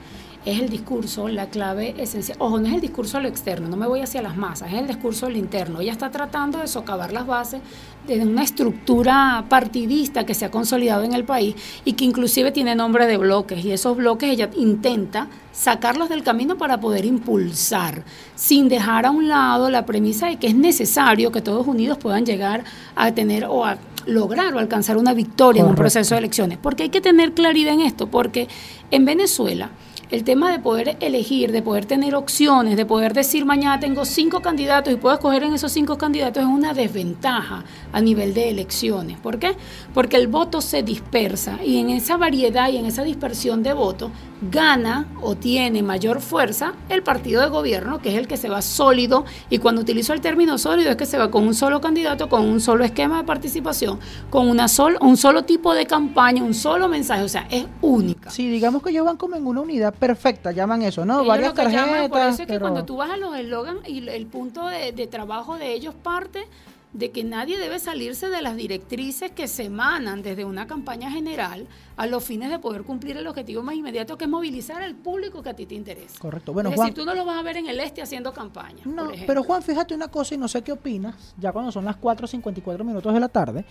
Es 0.44 0.58
el 0.58 0.68
discurso, 0.68 1.28
la 1.28 1.50
clave 1.50 1.94
esencial. 1.96 2.36
Ojo, 2.40 2.58
no 2.58 2.66
es 2.66 2.74
el 2.74 2.80
discurso 2.80 3.16
a 3.16 3.20
lo 3.20 3.28
externo, 3.28 3.68
no 3.68 3.76
me 3.76 3.86
voy 3.86 4.00
hacia 4.00 4.20
las 4.20 4.36
masas, 4.36 4.72
es 4.72 4.78
el 4.80 4.88
discurso 4.88 5.26
a 5.26 5.30
lo 5.30 5.38
interno. 5.38 5.80
Ella 5.80 5.92
está 5.92 6.10
tratando 6.10 6.58
de 6.58 6.66
socavar 6.66 7.12
las 7.12 7.28
bases 7.28 7.60
de 8.08 8.20
una 8.20 8.42
estructura 8.42 9.44
partidista 9.48 10.26
que 10.26 10.34
se 10.34 10.44
ha 10.44 10.50
consolidado 10.50 11.04
en 11.04 11.14
el 11.14 11.22
país 11.22 11.54
y 11.84 11.92
que 11.92 12.04
inclusive 12.04 12.50
tiene 12.50 12.74
nombre 12.74 13.06
de 13.06 13.16
bloques. 13.16 13.64
Y 13.64 13.70
esos 13.70 13.96
bloques 13.96 14.28
ella 14.28 14.50
intenta 14.56 15.28
sacarlos 15.52 16.08
del 16.08 16.24
camino 16.24 16.58
para 16.58 16.80
poder 16.80 17.04
impulsar, 17.04 18.02
sin 18.34 18.68
dejar 18.68 19.06
a 19.06 19.12
un 19.12 19.28
lado 19.28 19.70
la 19.70 19.86
premisa 19.86 20.26
de 20.26 20.38
que 20.38 20.48
es 20.48 20.56
necesario 20.56 21.30
que 21.30 21.40
todos 21.40 21.68
unidos 21.68 21.98
puedan 21.98 22.26
llegar 22.26 22.64
a 22.96 23.12
tener 23.12 23.44
o 23.44 23.64
a 23.64 23.78
lograr 24.06 24.54
o 24.54 24.58
alcanzar 24.58 24.96
una 24.96 25.14
victoria 25.14 25.62
en 25.62 25.68
un 25.68 25.74
proceso 25.74 26.14
de 26.14 26.20
elecciones. 26.20 26.58
Porque 26.58 26.84
hay 26.84 26.88
que 26.90 27.00
tener 27.00 27.32
claridad 27.32 27.74
en 27.74 27.80
esto, 27.80 28.08
porque 28.08 28.48
en 28.90 29.04
Venezuela 29.04 29.70
el 30.10 30.22
tema 30.22 30.52
de 30.52 30.58
poder 30.58 30.96
elegir, 31.00 31.50
de 31.50 31.62
poder 31.62 31.86
tener 31.86 32.14
opciones, 32.14 32.76
de 32.76 32.86
poder 32.86 33.14
decir 33.14 33.44
mañana 33.44 33.80
tengo 33.80 34.04
cinco 34.04 34.40
candidatos 34.40 34.92
y 34.92 34.96
puedo 34.96 35.14
escoger 35.14 35.42
en 35.42 35.54
esos 35.54 35.72
cinco 35.72 35.98
candidatos 35.98 36.42
es 36.42 36.48
una 36.48 36.74
desventaja 36.74 37.64
a 37.92 38.00
nivel 38.00 38.34
de 38.34 38.50
elecciones. 38.50 39.18
¿Por 39.18 39.38
qué? 39.38 39.56
Porque 39.92 40.16
el 40.16 40.28
voto 40.28 40.60
se 40.60 40.82
dispersa 40.82 41.58
y 41.64 41.78
en 41.78 41.90
esa 41.90 42.16
variedad 42.16 42.68
y 42.70 42.76
en 42.76 42.86
esa 42.86 43.02
dispersión 43.02 43.62
de 43.62 43.72
votos 43.72 44.10
gana 44.50 45.06
o 45.22 45.34
tiene 45.34 45.82
mayor 45.82 46.20
fuerza 46.20 46.74
el 46.88 47.02
partido 47.02 47.42
de 47.42 47.48
gobierno, 47.48 48.00
que 48.00 48.10
es 48.10 48.16
el 48.16 48.26
que 48.26 48.36
se 48.36 48.48
va 48.48 48.62
sólido, 48.62 49.24
y 49.50 49.58
cuando 49.58 49.80
utilizo 49.80 50.12
el 50.12 50.20
término 50.20 50.58
sólido 50.58 50.90
es 50.90 50.96
que 50.96 51.06
se 51.06 51.18
va 51.18 51.30
con 51.30 51.46
un 51.46 51.54
solo 51.54 51.80
candidato, 51.80 52.28
con 52.28 52.42
un 52.42 52.60
solo 52.60 52.84
esquema 52.84 53.18
de 53.18 53.24
participación, 53.24 53.98
con 54.30 54.48
una 54.48 54.68
sol, 54.68 54.98
un 55.00 55.16
solo 55.16 55.44
tipo 55.44 55.74
de 55.74 55.86
campaña, 55.86 56.42
un 56.42 56.54
solo 56.54 56.88
mensaje, 56.88 57.22
o 57.22 57.28
sea, 57.28 57.46
es 57.50 57.66
única. 57.80 58.30
Sí, 58.30 58.48
digamos 58.48 58.82
que 58.82 58.90
ellos 58.90 59.04
van 59.04 59.16
como 59.16 59.36
en 59.36 59.46
una 59.46 59.60
unidad 59.60 59.94
perfecta, 59.94 60.52
llaman 60.52 60.82
eso, 60.82 61.04
¿no? 61.04 61.24
Varias 61.24 61.54
tarjetas. 61.54 62.08
por 62.08 62.20
eso 62.20 62.42
es 62.42 62.48
que 62.48 62.60
cuando 62.60 62.84
tú 62.84 62.96
vas 62.96 63.10
a 63.10 63.16
los 63.16 63.36
eslogan 63.36 63.78
y 63.86 64.06
el 64.08 64.26
punto 64.26 64.66
de, 64.66 64.92
de 64.92 65.06
trabajo 65.06 65.56
de 65.56 65.72
ellos 65.72 65.94
parte 65.94 66.46
de 66.94 67.10
que 67.10 67.24
nadie 67.24 67.58
debe 67.58 67.80
salirse 67.80 68.30
de 68.30 68.40
las 68.40 68.56
directrices 68.56 69.32
que 69.32 69.48
se 69.48 69.64
emanan 69.64 70.22
desde 70.22 70.44
una 70.44 70.68
campaña 70.68 71.10
general 71.10 71.66
a 71.96 72.06
los 72.06 72.22
fines 72.22 72.50
de 72.50 72.60
poder 72.60 72.84
cumplir 72.84 73.16
el 73.16 73.26
objetivo 73.26 73.62
más 73.62 73.74
inmediato 73.74 74.16
que 74.16 74.24
es 74.24 74.30
movilizar 74.30 74.80
al 74.80 74.94
público 74.94 75.42
que 75.42 75.50
a 75.50 75.54
ti 75.54 75.66
te 75.66 75.74
interesa. 75.74 76.16
Correcto. 76.20 76.52
Bueno, 76.52 76.70
es 76.70 76.76
decir, 76.76 76.94
tú 76.94 77.04
no 77.04 77.14
lo 77.14 77.24
vas 77.24 77.36
a 77.36 77.42
ver 77.42 77.56
en 77.56 77.68
el 77.68 77.80
este 77.80 78.00
haciendo 78.00 78.32
campaña. 78.32 78.84
No, 78.84 79.10
pero 79.26 79.42
Juan, 79.42 79.62
fíjate 79.62 79.92
una 79.92 80.06
cosa 80.06 80.36
y 80.36 80.38
no 80.38 80.46
sé 80.46 80.62
qué 80.62 80.70
opinas, 80.70 81.34
ya 81.36 81.52
cuando 81.52 81.72
son 81.72 81.84
las 81.84 82.00
4.54 82.00 82.84
minutos 82.84 83.12
de 83.12 83.20
la 83.20 83.28
tarde, 83.28 83.64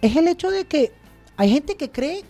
es 0.00 0.16
el 0.16 0.28
hecho 0.28 0.48
de 0.48 0.64
que 0.64 0.92
hay 1.36 1.50
gente 1.50 1.76
que 1.76 1.90
cree 1.90 2.22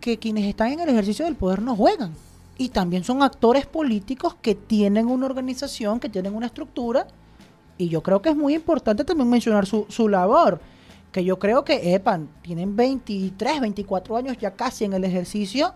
que 0.00 0.18
quienes 0.18 0.44
están 0.44 0.72
en 0.72 0.80
el 0.80 0.88
ejercicio 0.90 1.24
del 1.24 1.34
poder 1.34 1.62
no 1.62 1.74
juegan. 1.74 2.12
Y 2.58 2.68
también 2.68 3.04
son 3.04 3.22
actores 3.22 3.64
políticos 3.64 4.36
que 4.42 4.54
tienen 4.54 5.06
una 5.06 5.24
organización, 5.24 5.98
que 5.98 6.10
tienen 6.10 6.34
una 6.34 6.46
estructura 6.46 7.06
y 7.78 7.88
yo 7.88 8.02
creo 8.02 8.22
que 8.22 8.30
es 8.30 8.36
muy 8.36 8.54
importante 8.54 9.04
también 9.04 9.28
mencionar 9.28 9.66
su, 9.66 9.86
su 9.88 10.08
labor, 10.08 10.60
que 11.10 11.24
yo 11.24 11.38
creo 11.38 11.64
que, 11.64 11.94
epan, 11.94 12.28
tienen 12.42 12.74
23, 12.74 13.60
24 13.60 14.16
años 14.16 14.38
ya 14.38 14.52
casi 14.52 14.84
en 14.84 14.94
el 14.94 15.04
ejercicio 15.04 15.74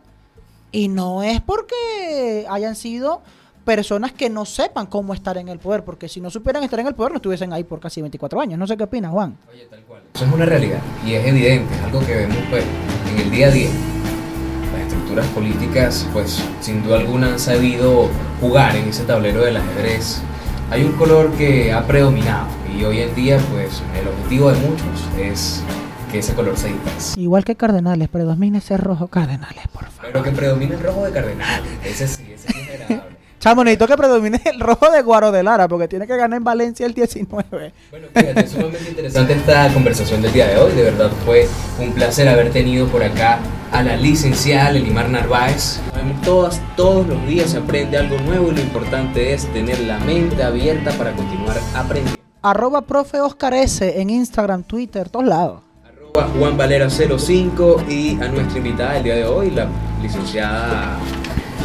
y 0.73 0.89
no 0.89 1.23
es 1.23 1.41
porque 1.41 2.47
hayan 2.49 2.75
sido 2.75 3.23
personas 3.65 4.13
que 4.13 4.31
no 4.31 4.45
sepan 4.45 4.87
cómo 4.87 5.13
estar 5.13 5.37
en 5.37 5.49
el 5.49 5.59
poder, 5.59 5.85
porque 5.85 6.09
si 6.09 6.21
no 6.21 6.31
supieran 6.31 6.63
estar 6.63 6.79
en 6.79 6.87
el 6.87 6.95
poder 6.95 7.13
no 7.13 7.17
estuviesen 7.17 7.53
ahí 7.53 7.65
por 7.65 7.81
casi 7.81 8.01
24 8.01 8.41
años. 8.41 8.59
No 8.59 8.67
sé 8.67 8.77
qué 8.77 8.85
opinas, 8.85 9.11
Juan. 9.11 9.37
Oye, 9.51 9.67
tal 9.69 9.81
cual. 9.83 10.03
Eso 10.15 10.25
es 10.25 10.33
una 10.33 10.47
realidad 10.47 10.81
y 11.05 11.15
es 11.15 11.27
evidente, 11.27 11.75
es 11.75 11.83
algo 11.83 12.01
que 12.01 12.15
vemos 12.15 12.39
pues, 12.49 12.65
en 13.13 13.19
el 13.21 13.31
día 13.31 13.49
a 13.49 13.51
día. 13.51 13.69
Las 14.73 14.83
estructuras 14.83 15.27
políticas, 15.29 16.07
pues 16.13 16.41
sin 16.61 16.83
duda 16.83 17.01
alguna 17.01 17.33
han 17.33 17.41
sabido 17.41 18.09
jugar 18.41 18.77
en 18.77 18.89
ese 18.89 19.05
tablero 19.05 19.43
del 19.43 19.57
ajedrez 19.57 20.23
hay 20.71 20.85
un 20.85 20.93
color 20.93 21.31
que 21.33 21.73
ha 21.73 21.87
predominado 21.87 22.47
y 22.77 22.85
hoy 22.85 23.01
en 23.01 23.15
día 23.15 23.39
pues 23.53 23.83
el 23.99 24.09
objetivo 24.09 24.51
de 24.51 24.59
muchos 24.61 25.09
es 25.19 25.63
que 26.11 26.19
ese 26.19 26.35
color 26.35 26.57
se 26.57 26.69
disperse. 26.69 27.21
Igual 27.21 27.45
que 27.45 27.57
Cardenales, 27.57 28.09
predomina 28.09 28.59
ese 28.59 28.77
rojo 28.77 29.09
Cardenales, 29.09 29.67
por 29.69 29.85
favor. 29.85 30.13
Pero 30.13 30.25
que 30.25 30.31
predomine 30.33 30.75
el 30.75 30.81
rojo 30.81 31.05
de 31.05 31.13
Cardenales, 31.13 31.71
ese 31.85 32.09
sí. 32.09 32.36
Chamo, 33.47 33.63
necesito 33.63 33.87
que 33.87 33.97
predomine 33.97 34.41
el 34.45 34.59
rojo 34.59 34.91
de 34.91 35.03
Guaro 35.03 35.31
de 35.31 35.45
Lara, 35.45 35.69
porque 35.69 35.87
tiene 35.87 36.05
que 36.05 36.17
ganar 36.17 36.37
en 36.37 36.43
Valencia 36.43 36.85
el 36.85 36.95
19. 36.95 37.73
Bueno, 37.93 38.07
fíjate, 38.13 38.41
es 38.41 38.51
sumamente 38.51 38.89
interesante 38.89 39.35
esta 39.35 39.73
conversación 39.73 40.21
del 40.21 40.33
día 40.33 40.49
de 40.49 40.57
hoy. 40.57 40.73
De 40.73 40.83
verdad 40.83 41.13
fue 41.25 41.47
un 41.79 41.93
placer 41.93 42.29
haber 42.29 42.51
tenido 42.51 42.89
por 42.89 43.05
acá 43.05 43.39
a 43.71 43.85
la 43.85 43.95
licenciada 43.97 44.73
Lelimar 44.73 45.09
Narváez. 45.11 45.79
Todas, 46.25 46.61
todos 46.75 47.07
los 47.07 47.25
días 47.29 47.51
se 47.51 47.59
aprende 47.59 47.97
algo 47.97 48.19
nuevo 48.19 48.51
y 48.51 48.57
lo 48.57 48.61
importante 48.63 49.33
es 49.33 49.47
tener 49.53 49.79
la 49.79 50.01
mente 50.01 50.43
abierta 50.43 50.91
para 50.99 51.13
continuar 51.13 51.57
aprendiendo. 51.73 52.21
Arroba 52.43 52.83
profe 52.83 53.21
Oscar 53.21 53.55
S 53.55 54.01
en 54.01 54.11
Instagram, 54.11 54.65
Twitter, 54.65 55.09
todos 55.09 55.25
lados. 55.25 55.61
Arroba 55.85 56.29
Juan 56.37 56.57
Valera 56.57 56.91
05 56.91 57.85
y 57.89 58.21
a 58.21 58.27
nuestra 58.27 58.59
invitada 58.59 58.97
el 58.97 59.05
día 59.05 59.15
de 59.15 59.25
hoy, 59.25 59.53
la 59.53 59.69
licenciada 60.03 60.99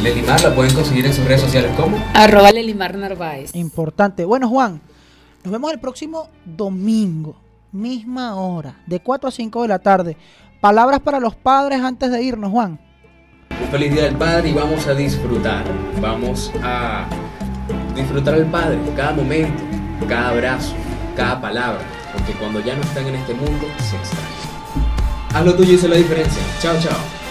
Lelimar, 0.02 0.42
la 0.42 0.52
pueden 0.52 0.74
conseguir 0.74 1.06
en 1.06 1.14
sus 1.14 1.24
redes 1.24 1.42
sociales 1.42 1.70
¿cómo? 1.76 1.96
Arroba 2.14 2.50
Lelimar 2.50 2.98
Narváez. 2.98 3.54
Importante. 3.54 4.24
Bueno, 4.24 4.48
Juan, 4.48 4.80
nos 5.44 5.52
vemos 5.52 5.72
el 5.72 5.78
próximo 5.78 6.28
domingo, 6.44 7.36
misma 7.70 8.34
hora, 8.34 8.82
de 8.86 8.98
4 8.98 9.28
a 9.28 9.32
5 9.32 9.62
de 9.62 9.68
la 9.68 9.78
tarde. 9.78 10.16
Palabras 10.60 10.98
para 11.00 11.20
los 11.20 11.36
padres 11.36 11.80
antes 11.80 12.10
de 12.10 12.20
irnos, 12.20 12.50
Juan. 12.50 12.80
Un 13.60 13.68
feliz 13.68 13.92
día 13.92 14.04
del 14.04 14.16
padre 14.16 14.48
y 14.48 14.52
vamos 14.52 14.86
a 14.88 14.94
disfrutar. 14.94 15.64
Vamos 16.00 16.50
a 16.64 17.06
disfrutar 17.94 18.34
al 18.34 18.46
padre, 18.46 18.78
cada 18.96 19.12
momento, 19.12 19.62
cada 20.08 20.30
abrazo, 20.30 20.74
cada 21.14 21.40
palabra. 21.40 21.82
Porque 22.12 22.32
cuando 22.32 22.58
ya 22.58 22.74
no 22.74 22.82
están 22.82 23.06
en 23.06 23.14
este 23.14 23.34
mundo, 23.34 23.66
se 23.78 23.96
extrañan. 23.96 24.32
Haz 25.32 25.44
lo 25.44 25.54
tuyo 25.54 25.74
y 25.74 25.78
sé 25.78 25.88
la 25.88 25.96
diferencia. 25.96 26.42
Chao, 26.60 26.74
chao. 26.80 27.21